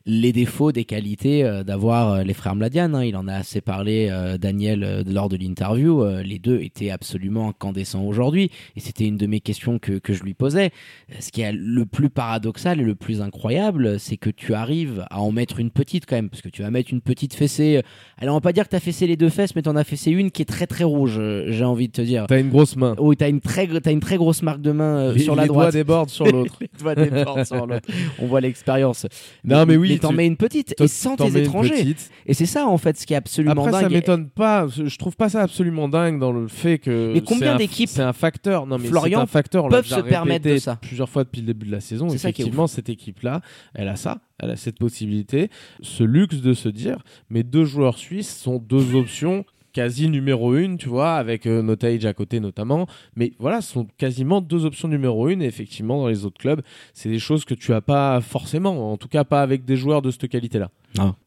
les 0.09 0.33
défauts 0.33 0.71
des 0.71 0.85
qualités 0.85 1.43
euh, 1.43 1.63
d'avoir 1.63 2.11
euh, 2.11 2.23
les 2.23 2.33
frères 2.33 2.55
Mladian. 2.55 2.93
Hein. 2.95 3.05
Il 3.05 3.15
en 3.15 3.27
a 3.27 3.35
assez 3.35 3.61
parlé, 3.61 4.09
euh, 4.11 4.37
Daniel, 4.37 5.03
lors 5.07 5.29
de 5.29 5.37
l'interview. 5.37 6.03
les 6.23 6.39
deux 6.39 6.59
étaient 6.61 6.89
absolument 6.89 7.49
incandescents 7.49 8.03
aujourd'hui. 8.03 8.49
Et 8.75 8.79
c'était 8.79 9.05
une 9.05 9.17
de 9.17 9.27
mes 9.27 9.39
questions 9.39 9.77
que, 9.77 9.93
que, 9.93 10.13
je 10.13 10.23
lui 10.23 10.33
posais. 10.33 10.71
Ce 11.19 11.31
qui 11.31 11.41
est 11.41 11.51
le 11.51 11.85
plus 11.85 12.09
paradoxal 12.09 12.81
et 12.81 12.83
le 12.83 12.95
plus 12.95 13.21
incroyable, 13.21 13.99
c'est 13.99 14.17
que 14.17 14.29
tu 14.29 14.53
arrives 14.53 15.05
à 15.11 15.21
en 15.21 15.31
mettre 15.31 15.59
une 15.59 15.69
petite 15.69 16.05
quand 16.07 16.15
même. 16.15 16.29
Parce 16.29 16.41
que 16.41 16.49
tu 16.49 16.63
vas 16.63 16.71
mettre 16.71 16.91
une 16.91 17.01
petite 17.01 17.33
fessée. 17.33 17.81
Alors, 18.17 18.35
on 18.35 18.37
va 18.37 18.41
pas 18.41 18.53
dire 18.53 18.65
que 18.65 18.71
tu 18.71 18.75
as 18.75 18.79
fessé 18.79 19.05
les 19.05 19.15
deux 19.15 19.29
fesses, 19.29 19.55
mais 19.55 19.61
tu 19.61 19.69
en 19.69 19.75
as 19.75 19.83
fessé 19.83 20.11
une 20.11 20.31
qui 20.31 20.41
est 20.41 20.45
très 20.45 20.65
très 20.65 20.83
rouge, 20.83 21.21
j'ai 21.47 21.63
envie 21.63 21.87
de 21.87 21.93
te 21.93 22.01
dire. 22.01 22.25
Tu 22.27 22.33
as 22.33 22.39
une 22.39 22.49
grosse 22.49 22.75
main. 22.75 22.95
Oui, 22.99 23.15
tu 23.15 23.23
as, 23.23 23.29
une 23.29 23.41
très, 23.41 23.67
as 23.85 23.91
une 23.91 23.99
très 23.99 24.17
grosse 24.17 24.41
marque 24.41 24.61
de 24.61 24.71
main 24.71 25.15
sur 25.17 25.35
la 25.35 25.45
droite. 25.45 25.67
Doigts 25.67 25.79
débordent 25.79 26.09
sur 26.09 26.25
l'autre. 26.31 26.57
les 26.59 26.69
doigts 26.79 26.95
débordent 26.95 27.45
sur 27.45 27.67
l'autre. 27.67 27.87
On 28.19 28.25
voit 28.25 28.41
l'expérience. 28.41 29.05
Non, 29.43 29.59
mais, 29.59 29.73
mais 29.73 29.77
oui 29.77 29.98
t'en 29.99 30.11
mets 30.13 30.27
une 30.27 30.37
petite 30.37 30.75
et 30.79 30.87
sans 30.87 31.15
tes 31.15 31.37
étrangers. 31.37 31.95
Et 32.25 32.33
c'est 32.33 32.45
ça 32.45 32.67
en 32.67 32.77
fait 32.77 32.97
ce 32.97 33.05
qui 33.05 33.13
est 33.13 33.17
absolument 33.17 33.51
Après, 33.65 33.71
dingue. 33.71 33.81
ça 33.83 33.89
m'étonne 33.89 34.29
pas. 34.29 34.67
Je 34.67 34.95
trouve 34.97 35.15
pas 35.15 35.29
ça 35.29 35.41
absolument 35.41 35.87
dingue 35.89 36.19
dans 36.19 36.31
le 36.31 36.47
fait 36.47 36.79
que. 36.79 37.11
Mais 37.13 37.21
combien 37.21 37.55
d'équipes 37.55 37.89
C'est 37.89 38.01
un 38.01 38.13
facteur. 38.13 38.65
Non 38.65 38.77
mais 38.77 38.87
Florian 38.87 39.21
un 39.21 39.25
facteur. 39.25 39.67
peuvent 39.67 39.85
se 39.85 39.99
permettre 40.01 40.47
de 40.47 40.57
ça 40.57 40.77
plusieurs 40.77 41.09
fois 41.09 41.23
depuis 41.23 41.41
le 41.41 41.47
début 41.47 41.65
de 41.67 41.71
la 41.71 41.81
saison. 41.81 42.07
Effectivement, 42.09 42.67
cette 42.67 42.89
équipe-là, 42.89 43.41
elle 43.73 43.87
a 43.87 43.95
ça. 43.95 44.19
Elle 44.41 44.51
a 44.51 44.55
cette 44.55 44.79
possibilité, 44.79 45.49
ce 45.81 46.01
luxe 46.03 46.37
de 46.37 46.53
se 46.53 46.69
dire, 46.69 47.03
mes 47.29 47.43
deux 47.43 47.65
joueurs 47.65 47.97
suisses 47.97 48.33
sont 48.37 48.57
deux 48.57 48.95
options 48.95 49.43
quasi 49.79 50.09
numéro 50.09 50.57
une, 50.57 50.77
tu 50.77 50.89
vois, 50.89 51.13
avec 51.13 51.45
euh, 51.45 51.61
Notage 51.61 52.05
à 52.05 52.13
côté 52.13 52.41
notamment. 52.41 52.85
Mais 53.15 53.31
voilà, 53.39 53.61
ce 53.61 53.71
sont 53.71 53.87
quasiment 53.97 54.41
deux 54.41 54.65
options 54.65 54.89
numéro 54.89 55.29
une. 55.29 55.41
Et 55.41 55.45
effectivement, 55.45 56.01
dans 56.01 56.09
les 56.09 56.25
autres 56.25 56.37
clubs, 56.37 56.61
c'est 56.93 57.07
des 57.07 57.17
choses 57.17 57.45
que 57.45 57.53
tu 57.53 57.73
as 57.73 57.79
pas 57.79 58.19
forcément, 58.19 58.91
en 58.91 58.97
tout 58.97 59.07
cas 59.07 59.23
pas 59.23 59.41
avec 59.41 59.63
des 59.63 59.77
joueurs 59.77 60.01
de 60.01 60.11
cette 60.11 60.27
qualité-là. 60.27 60.69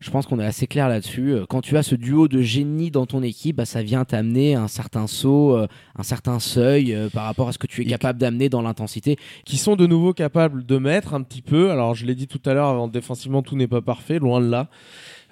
Je 0.01 0.11
pense 0.11 0.27
qu'on 0.27 0.39
est 0.39 0.45
assez 0.45 0.67
clair 0.67 0.91
là-dessus. 0.91 1.33
Euh, 1.33 1.47
quand 1.49 1.63
tu 1.63 1.79
as 1.79 1.83
ce 1.83 1.95
duo 1.95 2.29
de 2.29 2.43
génie 2.43 2.91
dans 2.91 3.07
ton 3.07 3.23
équipe, 3.23 3.57
bah, 3.57 3.65
ça 3.65 3.83
vient 3.83 4.05
t'amener 4.05 4.55
un 4.55 4.69
certain 4.69 5.07
saut, 5.07 5.57
euh, 5.57 5.67
un 5.97 6.03
certain 6.03 6.39
seuil 6.39 6.95
par 7.15 7.25
rapport 7.25 7.49
à 7.49 7.53
ce 7.53 7.59
que 7.59 7.67
tu 7.67 7.81
es 7.81 7.85
capable 7.87 8.19
d'amener 8.19 8.51
dans 8.51 8.61
l'intensité. 8.61 9.17
Qui 9.47 9.57
sont 9.57 9.77
de 9.77 9.87
nouveau 9.87 10.13
capables 10.13 10.67
de 10.67 10.77
mettre 10.77 11.15
un 11.15 11.23
petit 11.23 11.41
peu. 11.41 11.71
Alors, 11.71 11.95
je 11.95 12.05
l'ai 12.05 12.15
dit 12.15 12.27
tout 12.27 12.43
à 12.45 12.53
l'heure, 12.53 12.87
défensivement, 12.89 13.41
tout 13.41 13.57
n'est 13.57 13.67
pas 13.67 13.81
parfait, 13.81 14.19
loin 14.19 14.43
de 14.43 14.51
là. 14.51 14.69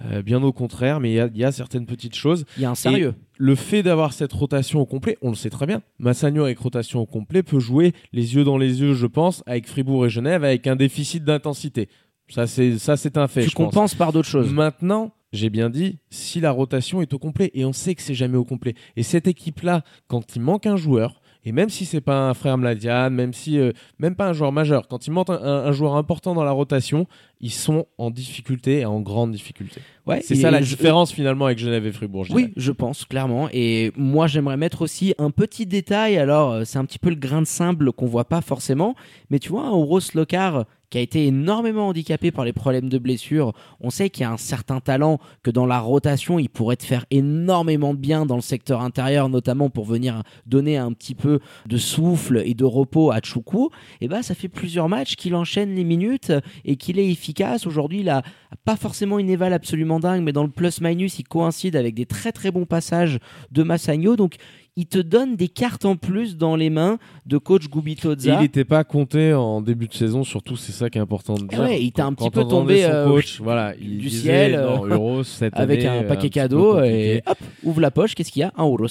Euh, 0.05 0.23
bien 0.23 0.43
au 0.43 0.53
contraire, 0.53 0.99
mais 0.99 1.13
il 1.13 1.37
y, 1.37 1.45
a 1.45 1.53
certaines 1.53 1.85
petites 1.85 2.15
choses. 2.15 2.47
Il 2.57 2.63
y 2.63 2.65
a 2.65 2.71
un 2.71 2.75
sérieux. 2.75 3.15
le 3.37 3.55
fait 3.55 3.83
d'avoir 3.83 4.13
cette 4.13 4.33
rotation 4.33 4.81
au 4.81 4.87
complet, 4.87 5.19
on 5.21 5.29
le 5.29 5.35
sait 5.35 5.51
très 5.51 5.67
bien. 5.67 5.83
Massagno 5.99 6.45
avec 6.45 6.59
rotation 6.59 7.01
au 7.01 7.07
complet 7.07 7.43
peut 7.43 7.59
jouer 7.59 7.93
les 8.13 8.35
yeux 8.35 8.45
dans 8.45 8.57
les 8.57 8.81
yeux, 8.81 8.95
je 8.95 9.07
pense, 9.07 9.43
avec 9.47 9.67
Fribourg 9.67 10.07
et 10.07 10.11
Genève, 10.11 10.43
avec 10.43 10.67
un 10.67 10.77
déficit 10.77 11.23
d'intensité. 11.23 11.89
Ça, 12.29 12.47
c'est 12.47 12.79
ça, 12.79 12.97
c'est 12.97 13.19
un 13.19 13.29
fait. 13.29 13.45
Tu 13.45 13.51
compenses 13.51 13.95
par 13.95 14.13
d'autres 14.13 14.29
choses. 14.29 14.53
Maintenant, 14.53 15.13
j'ai 15.33 15.51
bien 15.51 15.69
dit, 15.69 15.99
si 16.11 16.41
la 16.41 16.51
rotation 16.51 17.03
est 17.03 17.13
au 17.13 17.19
complet, 17.19 17.51
et 17.55 17.65
on 17.65 17.73
sait 17.73 17.95
que 17.95 18.03
c'est 18.03 18.15
jamais 18.15 18.37
au 18.37 18.45
complet. 18.45 18.75
Et 18.97 19.03
cette 19.03 19.27
équipe-là, 19.27 19.83
quand 20.09 20.35
il 20.35 20.43
manque 20.43 20.67
un 20.67 20.77
joueur, 20.77 21.21
et 21.45 21.53
même 21.53 21.71
si 21.71 21.87
c'est 21.87 22.01
pas 22.01 22.29
un 22.29 22.35
frère 22.35 22.59
Mladian, 22.59 23.11
même 23.11 23.33
si 23.33 23.59
euh, 23.59 23.73
même 23.99 24.15
pas 24.15 24.29
un 24.29 24.33
joueur 24.33 24.53
majeur, 24.53 24.89
quand 24.89 25.07
il 25.07 25.13
manque 25.13 25.31
un, 25.31 25.73
joueur 25.73 25.97
important 25.97 26.35
dans 26.35 26.45
la 26.45 26.51
rotation, 26.51 27.07
ils 27.41 27.53
sont 27.53 27.87
en 27.99 28.11
difficulté 28.11 28.81
et 28.81 28.85
en 28.85 29.01
grande 29.01 29.33
difficulté. 29.33 29.81
Ouais, 30.07 30.21
c'est 30.23 30.35
ça 30.35 30.51
la 30.51 30.61
différence 30.61 31.13
finalement 31.13 31.47
avec 31.47 31.59
Genève 31.59 31.87
et 31.87 31.93
Fribourg. 31.93 32.27
oui, 32.31 32.53
je 32.57 32.73
pense 32.73 33.05
clairement. 33.05 33.49
Et 33.53 33.93
moi, 33.97 34.27
j'aimerais 34.27 34.57
mettre 34.57 34.83
aussi 34.83 35.15
un 35.19 35.31
petit 35.31 35.67
détail. 35.67 36.19
Alors, 36.19 36.53
euh, 36.53 36.65
c'est 36.65 36.79
un 36.79 36.85
petit 36.85 36.99
peu 36.99 37.11
le 37.11 37.17
grain 37.17 37.43
de 37.43 37.47
sable 37.47 37.93
qu'on 37.93 38.07
voit 38.07 38.29
pas 38.29 38.41
forcément, 38.41 38.95
mais 39.31 39.39
tu 39.39 39.51
vois, 39.51 39.63
un 39.63 39.71
Rose 39.71 40.15
Locar 40.15 40.65
qui 40.91 40.99
a 40.99 41.01
été 41.01 41.27
énormément 41.27 41.89
handicapé 41.89 42.33
par 42.33 42.45
les 42.45 42.53
problèmes 42.53 42.89
de 42.89 42.99
blessure. 42.99 43.53
On 43.81 43.91
sait 43.91 44.11
qu'il 44.11 44.23
y 44.23 44.25
a 44.25 44.33
un 44.33 44.37
certain 44.37 44.81
talent, 44.81 45.21
que 45.45 45.51
dans 45.51 45.67
la 45.67 45.79
rotation, 45.79 46.39
il 46.39 46.49
pourrait 46.49 46.77
te 46.77 46.85
faire 46.85 47.07
énormément 47.11 47.95
de 47.95 47.99
bien 47.99 48.27
dans 48.27 48.35
le 48.35 48.43
secteur 48.43 48.81
intérieur, 48.83 49.29
notamment 49.29 49.71
pour 49.71 49.85
venir 49.85 50.23
donner 50.47 50.77
un 50.77 50.93
petit 50.93 51.15
peu 51.15 51.39
de 51.67 51.77
souffle 51.79 52.43
et 52.45 52.55
de 52.55 52.65
repos 52.65 53.13
à 53.13 53.21
Choukou. 53.23 53.71
Et 54.01 54.09
bah, 54.09 54.25
ça 54.25 54.35
fait 54.35 54.49
plusieurs 54.49 54.89
matchs 54.89 55.15
qu'il 55.15 55.37
enchaîne 55.37 55.77
les 55.77 55.85
minutes 55.85 56.33
et 56.65 56.75
qu'il 56.75 56.99
est 56.99 57.09
efficace. 57.09 57.30
Aujourd'hui, 57.67 58.01
il 58.01 58.09
a 58.09 58.23
pas 58.65 58.77
forcément 58.77 59.19
une 59.19 59.31
éval 59.31 59.53
absolument 59.53 60.01
dingue, 60.01 60.23
mais 60.23 60.33
dans 60.33 60.45
le 60.45 60.51
plus-minus, 60.51 61.19
il 61.19 61.25
coïncide 61.25 61.77
avec 61.77 61.95
des 61.95 62.07
très 62.07 62.33
très 62.33 62.51
bons 62.51 62.67
passages 62.67 63.19
de 63.51 63.63
Massagno. 63.63 64.17
Donc, 64.17 64.37
il 64.77 64.87
te 64.87 64.99
donne 64.99 65.37
des 65.37 65.49
cartes 65.49 65.85
en 65.85 65.97
plus 65.97 66.37
dans 66.37 66.57
les 66.57 66.71
mains 66.71 66.99
de 67.27 67.39
coach 67.39 67.69
Gubitoza. 67.69 68.35
Il 68.35 68.41
n'était 68.41 68.65
pas 68.65 68.85
compté 68.85 69.35
en 69.35 69.61
début 69.61 69.89
de 69.89 69.95
saison, 69.95 70.25
surtout 70.25 70.57
c'est 70.57 70.73
ça 70.73 70.89
qui 70.89 70.99
est 70.99 71.01
important 71.01 71.35
de 71.35 71.47
dire. 71.47 71.67
il 71.69 71.93
t'a 71.93 72.07
un 72.07 72.15
petit 72.15 72.31
peu 72.31 72.45
tombé 72.45 72.85
euh, 72.85 73.07
coach, 73.07 73.41
voilà, 73.41 73.75
il 73.81 73.99
du 73.99 74.11
ciel 74.11 74.55
Euros 74.55 75.23
avec 75.53 75.85
un 75.85 76.05
paquet 76.05 76.29
euh, 76.29 76.31
cadeau 76.31 76.83
et 76.83 77.23
hop, 77.27 77.39
ouvre 77.65 77.81
la 77.81 77.91
poche, 77.91 78.15
qu'est-ce 78.15 78.31
qu'il 78.31 78.41
y 78.41 78.45
a? 78.45 78.53
Un 78.57 78.65
Euros. 78.65 78.87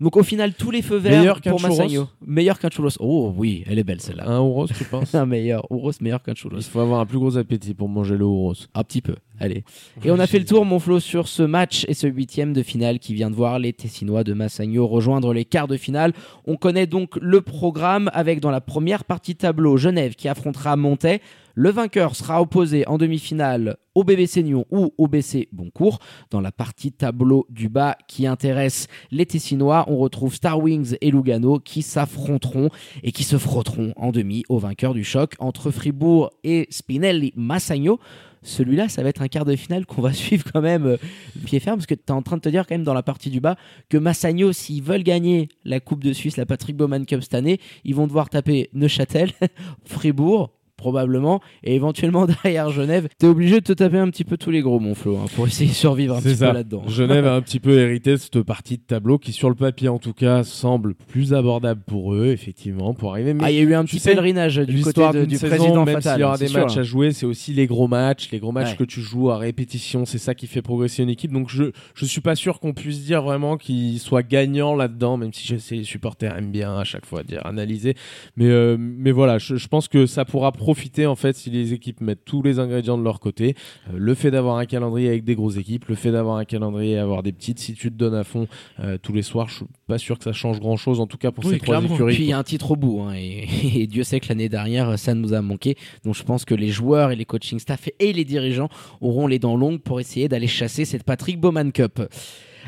Donc 0.00 0.16
au 0.16 0.22
final, 0.22 0.54
tous 0.54 0.70
les 0.70 0.82
feux 0.82 0.96
verts 0.96 1.18
meilleur 1.18 1.40
pour 1.40 1.60
Massagno. 1.60 2.08
Meilleur 2.26 2.58
qu'un 2.58 2.70
churros. 2.70 2.90
Oh 2.98 3.32
oui, 3.36 3.64
elle 3.66 3.78
est 3.78 3.84
belle 3.84 4.00
celle-là. 4.00 4.28
Un 4.28 4.38
Euros, 4.38 4.66
tu 4.66 4.84
penses? 4.84 5.14
Un 5.14 5.26
meilleur. 5.26 5.66
Euros 5.70 5.92
meilleur 6.00 6.22
qu'un 6.22 6.34
churros. 6.34 6.56
Il 6.56 6.62
faut 6.62 6.80
avoir 6.80 7.00
un 7.00 7.06
plus 7.06 7.18
gros 7.18 7.36
appétit 7.36 7.74
pour 7.74 7.88
manger 7.88 8.16
le 8.16 8.24
Euros. 8.24 8.54
Un 8.74 8.84
petit 8.84 9.02
peu. 9.02 9.14
Allez. 9.42 9.64
Et 10.04 10.12
on 10.12 10.20
a 10.20 10.28
fait 10.28 10.38
le 10.38 10.44
tour, 10.44 10.64
mon 10.64 10.78
Flo, 10.78 11.00
sur 11.00 11.26
ce 11.26 11.42
match 11.42 11.84
et 11.88 11.94
ce 11.94 12.06
huitième 12.06 12.52
de 12.52 12.62
finale 12.62 13.00
qui 13.00 13.12
vient 13.12 13.28
de 13.28 13.34
voir 13.34 13.58
les 13.58 13.72
Tessinois 13.72 14.22
de 14.22 14.34
Massagno 14.34 14.86
rejoindre 14.86 15.34
les 15.34 15.44
quarts 15.44 15.66
de 15.66 15.76
finale. 15.76 16.12
On 16.46 16.56
connaît 16.56 16.86
donc 16.86 17.16
le 17.20 17.40
programme 17.40 18.08
avec 18.14 18.38
dans 18.38 18.52
la 18.52 18.60
première 18.60 19.02
partie 19.02 19.34
tableau 19.34 19.76
Genève 19.76 20.14
qui 20.14 20.28
affrontera 20.28 20.76
Montais. 20.76 21.20
Le 21.54 21.70
vainqueur 21.70 22.14
sera 22.14 22.40
opposé 22.40 22.86
en 22.86 22.98
demi-finale 22.98 23.78
au 23.96 24.04
BBC 24.04 24.44
Nyon 24.44 24.64
ou 24.70 24.94
au 24.96 25.08
BC 25.08 25.48
Boncourt. 25.50 25.98
Dans 26.30 26.40
la 26.40 26.52
partie 26.52 26.92
tableau 26.92 27.44
du 27.50 27.68
bas 27.68 27.96
qui 28.06 28.28
intéresse 28.28 28.86
les 29.10 29.26
Tessinois, 29.26 29.84
on 29.88 29.98
retrouve 29.98 30.36
Star 30.36 30.60
Wings 30.60 30.96
et 31.00 31.10
Lugano 31.10 31.58
qui 31.58 31.82
s'affronteront 31.82 32.70
et 33.02 33.10
qui 33.10 33.24
se 33.24 33.38
frotteront 33.38 33.92
en 33.96 34.12
demi 34.12 34.44
au 34.48 34.58
vainqueur 34.58 34.94
du 34.94 35.02
choc 35.02 35.34
entre 35.40 35.72
Fribourg 35.72 36.30
et 36.44 36.68
Spinelli 36.70 37.32
Massagno 37.34 37.98
celui-là, 38.42 38.88
ça 38.88 39.02
va 39.02 39.08
être 39.08 39.22
un 39.22 39.28
quart 39.28 39.44
de 39.44 39.56
finale 39.56 39.86
qu'on 39.86 40.02
va 40.02 40.12
suivre 40.12 40.44
quand 40.52 40.60
même 40.60 40.86
euh, 40.86 40.96
pied 41.44 41.60
ferme, 41.60 41.78
parce 41.78 41.86
que 41.86 41.94
tu 41.94 42.02
es 42.08 42.10
en 42.10 42.22
train 42.22 42.36
de 42.36 42.42
te 42.42 42.48
dire 42.48 42.66
quand 42.66 42.74
même 42.74 42.84
dans 42.84 42.94
la 42.94 43.02
partie 43.02 43.30
du 43.30 43.40
bas 43.40 43.56
que 43.88 43.96
Massagno, 43.96 44.52
s'ils 44.52 44.82
veulent 44.82 45.02
gagner 45.02 45.48
la 45.64 45.80
Coupe 45.80 46.04
de 46.04 46.12
Suisse, 46.12 46.36
la 46.36 46.46
Patrick 46.46 46.76
Bowman 46.76 47.04
Cup 47.06 47.22
cette 47.22 47.34
année, 47.34 47.60
ils 47.84 47.94
vont 47.94 48.06
devoir 48.06 48.28
taper 48.30 48.68
Neuchâtel, 48.72 49.32
Fribourg, 49.84 50.50
probablement, 50.82 51.40
et 51.62 51.76
éventuellement 51.76 52.26
derrière 52.44 52.70
Genève, 52.70 53.08
tu 53.20 53.26
es 53.26 53.28
obligé 53.28 53.60
de 53.60 53.64
te 53.64 53.72
taper 53.72 53.98
un 53.98 54.10
petit 54.10 54.24
peu 54.24 54.36
tous 54.36 54.50
les 54.50 54.62
gros, 54.62 54.80
mon 54.80 54.96
Flo, 54.96 55.16
hein, 55.16 55.26
pour 55.36 55.46
essayer 55.46 55.70
de 55.70 55.74
survivre 55.74 56.16
un 56.16 56.20
petit 56.20 56.34
peu 56.34 56.46
là-dedans. 56.52 56.82
Genève 56.88 57.24
a 57.26 57.34
un 57.34 57.40
petit 57.40 57.60
peu 57.60 57.78
hérité 57.78 58.10
de 58.12 58.16
cette 58.16 58.42
partie 58.42 58.78
de 58.78 58.82
tableau 58.82 59.18
qui, 59.18 59.32
sur 59.32 59.48
le 59.48 59.54
papier 59.54 59.88
en 59.88 59.98
tout 59.98 60.12
cas, 60.12 60.42
semble 60.42 60.94
plus 60.94 61.34
abordable 61.34 61.82
pour 61.86 62.14
eux, 62.14 62.26
effectivement, 62.26 62.94
pour 62.94 63.12
arriver. 63.12 63.32
Mais 63.32 63.44
ah, 63.44 63.50
il 63.52 63.56
y 63.56 63.60
a 63.60 63.62
eu 63.62 63.74
un 63.74 63.84
petit 63.84 64.00
pélerinage 64.00 64.56
du 64.56 64.82
côté 64.82 65.00
de, 65.12 65.24
du 65.24 65.36
saison, 65.36 65.56
président 65.56 65.84
même 65.84 65.94
Fatal. 65.94 66.14
S'il 66.14 66.20
y 66.20 66.24
aura 66.24 66.38
des 66.38 66.48
sûr, 66.48 66.60
matchs 66.60 66.76
hein. 66.76 66.80
à 66.80 66.82
jouer, 66.82 67.12
c'est 67.12 67.26
aussi 67.26 67.52
les 67.52 67.66
gros 67.66 67.86
matchs, 67.86 68.30
les 68.32 68.40
gros 68.40 68.50
matchs 68.50 68.62
Ouais. 68.62 68.76
que 68.76 68.84
tu 68.84 69.00
joues 69.00 69.30
à 69.30 69.38
répétition, 69.38 70.04
c'est 70.04 70.18
ça 70.18 70.34
qui 70.34 70.46
fait 70.46 70.62
progresser 70.62 71.02
une 71.02 71.10
équipe. 71.10 71.32
Donc 71.32 71.48
je 71.48 71.64
je 71.94 72.04
suis 72.04 72.20
pas 72.20 72.34
sûr 72.34 72.60
qu'on 72.60 72.72
puisse 72.72 73.04
dire 73.04 73.22
vraiment 73.22 73.56
qu'ils 73.56 73.98
soient 73.98 74.22
gagnants 74.22 74.74
là-dedans, 74.74 75.16
même 75.16 75.32
si 75.32 75.46
je 75.46 75.56
sais 75.56 75.76
les 75.76 75.84
supporters 75.84 76.36
aiment 76.36 76.50
bien 76.52 76.76
à 76.76 76.84
chaque 76.84 77.06
fois 77.06 77.22
dire 77.22 77.44
analyser. 77.44 77.94
Mais 78.36 78.46
euh, 78.46 78.76
mais 78.78 79.10
voilà, 79.12 79.38
je, 79.38 79.56
je 79.56 79.68
pense 79.68 79.88
que 79.88 80.06
ça 80.06 80.24
pourra 80.24 80.52
profiter 80.72 81.06
en 81.06 81.16
fait 81.16 81.36
si 81.36 81.50
les 81.50 81.72
équipes 81.72 82.00
mettent 82.00 82.24
tous 82.24 82.42
les 82.42 82.58
ingrédients 82.58 82.96
de 82.96 83.04
leur 83.04 83.20
côté. 83.20 83.54
Euh, 83.92 83.96
le 83.98 84.14
fait 84.14 84.30
d'avoir 84.30 84.56
un 84.56 84.66
calendrier 84.66 85.08
avec 85.08 85.24
des 85.24 85.34
grosses 85.34 85.56
équipes, 85.56 85.86
le 85.86 85.94
fait 85.94 86.10
d'avoir 86.10 86.36
un 86.36 86.44
calendrier 86.44 86.92
et 86.92 86.98
avoir 86.98 87.22
des 87.22 87.32
petites, 87.32 87.58
si 87.58 87.74
tu 87.74 87.90
te 87.90 87.96
donnes 87.96 88.14
à 88.14 88.24
fond 88.24 88.46
euh, 88.80 88.96
tous 89.00 89.12
les 89.12 89.22
soirs, 89.22 89.48
je 89.48 89.56
suis 89.56 89.64
pas 89.86 89.98
sûr 89.98 90.16
que 90.18 90.24
ça 90.24 90.32
change 90.32 90.60
grand-chose 90.60 91.00
en 91.00 91.06
tout 91.06 91.18
cas 91.18 91.30
pour 91.30 91.44
Oui, 91.44 91.52
ces 91.52 91.58
trois 91.58 91.82
écuries. 91.82 92.14
Puis 92.14 92.24
il 92.24 92.30
y 92.30 92.32
a 92.32 92.38
un 92.38 92.42
titre 92.42 92.70
au 92.70 92.76
bout, 92.76 93.00
hein, 93.02 93.14
et, 93.14 93.46
et 93.82 93.86
Dieu 93.86 94.02
sait 94.02 94.20
que 94.20 94.28
l'année 94.28 94.48
dernière, 94.48 94.98
ça 94.98 95.14
nous 95.14 95.34
a 95.34 95.42
manqué. 95.42 95.76
Donc 96.04 96.14
je 96.14 96.22
pense 96.22 96.44
que 96.44 96.54
les 96.54 96.68
joueurs 96.68 97.10
et 97.10 97.16
les 97.16 97.24
coaching 97.26 97.58
staff 97.58 97.88
et 97.98 98.12
les 98.12 98.24
dirigeants 98.24 98.68
auront 99.00 99.26
les 99.26 99.38
dents 99.38 99.56
longues 99.56 99.80
pour 99.80 100.00
essayer 100.00 100.28
d'aller 100.28 100.46
chasser 100.46 100.84
cette 100.84 101.04
Patrick 101.04 101.38
Bowman 101.38 101.70
Cup. 101.72 102.00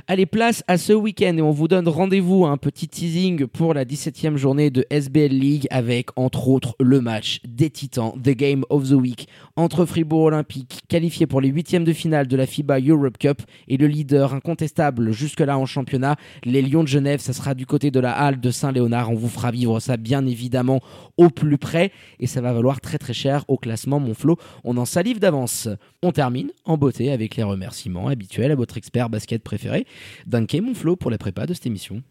Allez, 0.09 0.27
place 0.27 0.65
à 0.69 0.77
ce 0.77 0.93
week-end 0.93 1.37
et 1.37 1.43
on 1.43 1.51
vous 1.51 1.69
donne 1.69 1.89
rendez-vous, 1.89 2.45
un 2.45 2.57
petit 2.57 2.89
teasing 2.89 3.47
pour 3.47 3.75
la 3.75 3.85
17e 3.85 4.37
journée 4.37 4.71
de 4.71 4.85
SBL 4.91 5.33
League 5.33 5.67
avec 5.71 6.09
entre 6.17 6.49
autres 6.49 6.75
le 6.81 7.01
match 7.01 7.41
des 7.47 7.71
Titans, 7.71 8.13
The 8.23 8.31
Game 8.31 8.65
of 8.71 8.89
the 8.89 8.93
Week, 8.93 9.29
entre 9.57 9.87
Fribourg 9.87 10.25
Olympique, 10.25 10.81
qualifié 10.89 11.27
pour 11.27 11.41
les 11.41 11.49
huitièmes 11.49 11.85
de 11.85 11.93
finale 11.93 12.27
de 12.27 12.37
la 12.37 12.47
FIBA 12.47 12.81
Europe 12.81 13.19
Cup 13.19 13.43
et 13.69 13.77
le 13.77 13.87
leader 13.87 14.35
incontestable 14.35 15.13
jusque-là 15.13 15.57
en 15.59 15.67
championnat, 15.67 16.17
les 16.45 16.61
Lions 16.61 16.83
de 16.83 16.89
Genève, 16.89 17.21
ça 17.21 17.33
sera 17.33 17.55
du 17.55 17.65
côté 17.65 17.91
de 17.91 18.01
la 18.01 18.13
halle 18.13 18.41
de 18.41 18.51
Saint-Léonard. 18.51 19.11
On 19.11 19.15
vous 19.15 19.29
fera 19.29 19.51
vivre 19.51 19.81
ça 19.81 19.97
bien 19.97 20.27
évidemment 20.27 20.81
au 21.17 21.31
plus 21.31 21.59
près 21.59 21.93
et 22.19 22.27
ça 22.27 22.41
va 22.41 22.53
valoir 22.53 22.81
très 22.81 22.99
très 22.99 23.15
cher 23.15 23.45
au 23.49 23.57
classement 23.57 24.01
Monflo. 24.01 24.37
On 24.65 24.77
en 24.77 24.85
salive 24.85 25.21
d'avance. 25.21 25.69
On 26.03 26.13
termine 26.13 26.51
en 26.65 26.77
beauté 26.77 27.13
avec 27.13 27.37
les 27.37 27.43
remerciements 27.43 28.09
habituels 28.09 28.51
à 28.51 28.57
votre 28.57 28.77
expert 28.77 29.09
basket 29.09 29.43
préféré, 29.43 29.84
Dunké 30.27 30.61
Monflo 30.61 30.97
pour 30.97 31.11
la 31.11 31.19
prépa 31.19 31.47
de 31.47 31.55
cette 31.55 31.67
émission. 31.67 32.03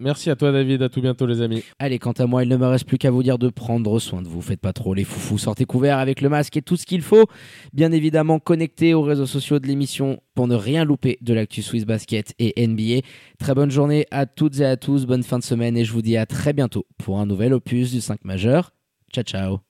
Merci 0.00 0.30
à 0.30 0.36
toi 0.36 0.50
David, 0.50 0.80
à 0.82 0.88
tout 0.88 1.02
bientôt 1.02 1.26
les 1.26 1.42
amis. 1.42 1.62
Allez, 1.78 1.98
quant 1.98 2.12
à 2.12 2.26
moi, 2.26 2.42
il 2.42 2.48
ne 2.48 2.56
me 2.56 2.66
reste 2.66 2.86
plus 2.86 2.96
qu'à 2.96 3.10
vous 3.10 3.22
dire 3.22 3.38
de 3.38 3.50
prendre 3.50 3.98
soin 3.98 4.22
de 4.22 4.28
vous. 4.28 4.40
Faites 4.40 4.60
pas 4.60 4.72
trop 4.72 4.94
les 4.94 5.04
foufous, 5.04 5.36
sortez 5.36 5.66
couverts 5.66 5.98
avec 5.98 6.22
le 6.22 6.30
masque 6.30 6.56
et 6.56 6.62
tout 6.62 6.76
ce 6.76 6.86
qu'il 6.86 7.02
faut. 7.02 7.26
Bien 7.74 7.92
évidemment, 7.92 8.38
connectez 8.38 8.94
aux 8.94 9.02
réseaux 9.02 9.26
sociaux 9.26 9.58
de 9.58 9.66
l'émission 9.66 10.22
pour 10.34 10.48
ne 10.48 10.54
rien 10.54 10.86
louper 10.86 11.18
de 11.20 11.34
l'actu 11.34 11.60
Swiss 11.60 11.84
Basket 11.84 12.34
et 12.38 12.66
NBA. 12.66 13.06
Très 13.38 13.54
bonne 13.54 13.70
journée 13.70 14.06
à 14.10 14.24
toutes 14.24 14.60
et 14.60 14.64
à 14.64 14.78
tous, 14.78 15.04
bonne 15.04 15.22
fin 15.22 15.38
de 15.38 15.44
semaine 15.44 15.76
et 15.76 15.84
je 15.84 15.92
vous 15.92 16.02
dis 16.02 16.16
à 16.16 16.24
très 16.24 16.54
bientôt 16.54 16.86
pour 16.96 17.18
un 17.18 17.26
nouvel 17.26 17.52
opus 17.52 17.92
du 17.92 18.00
5 18.00 18.24
majeur. 18.24 18.72
Ciao 19.12 19.24
ciao 19.24 19.60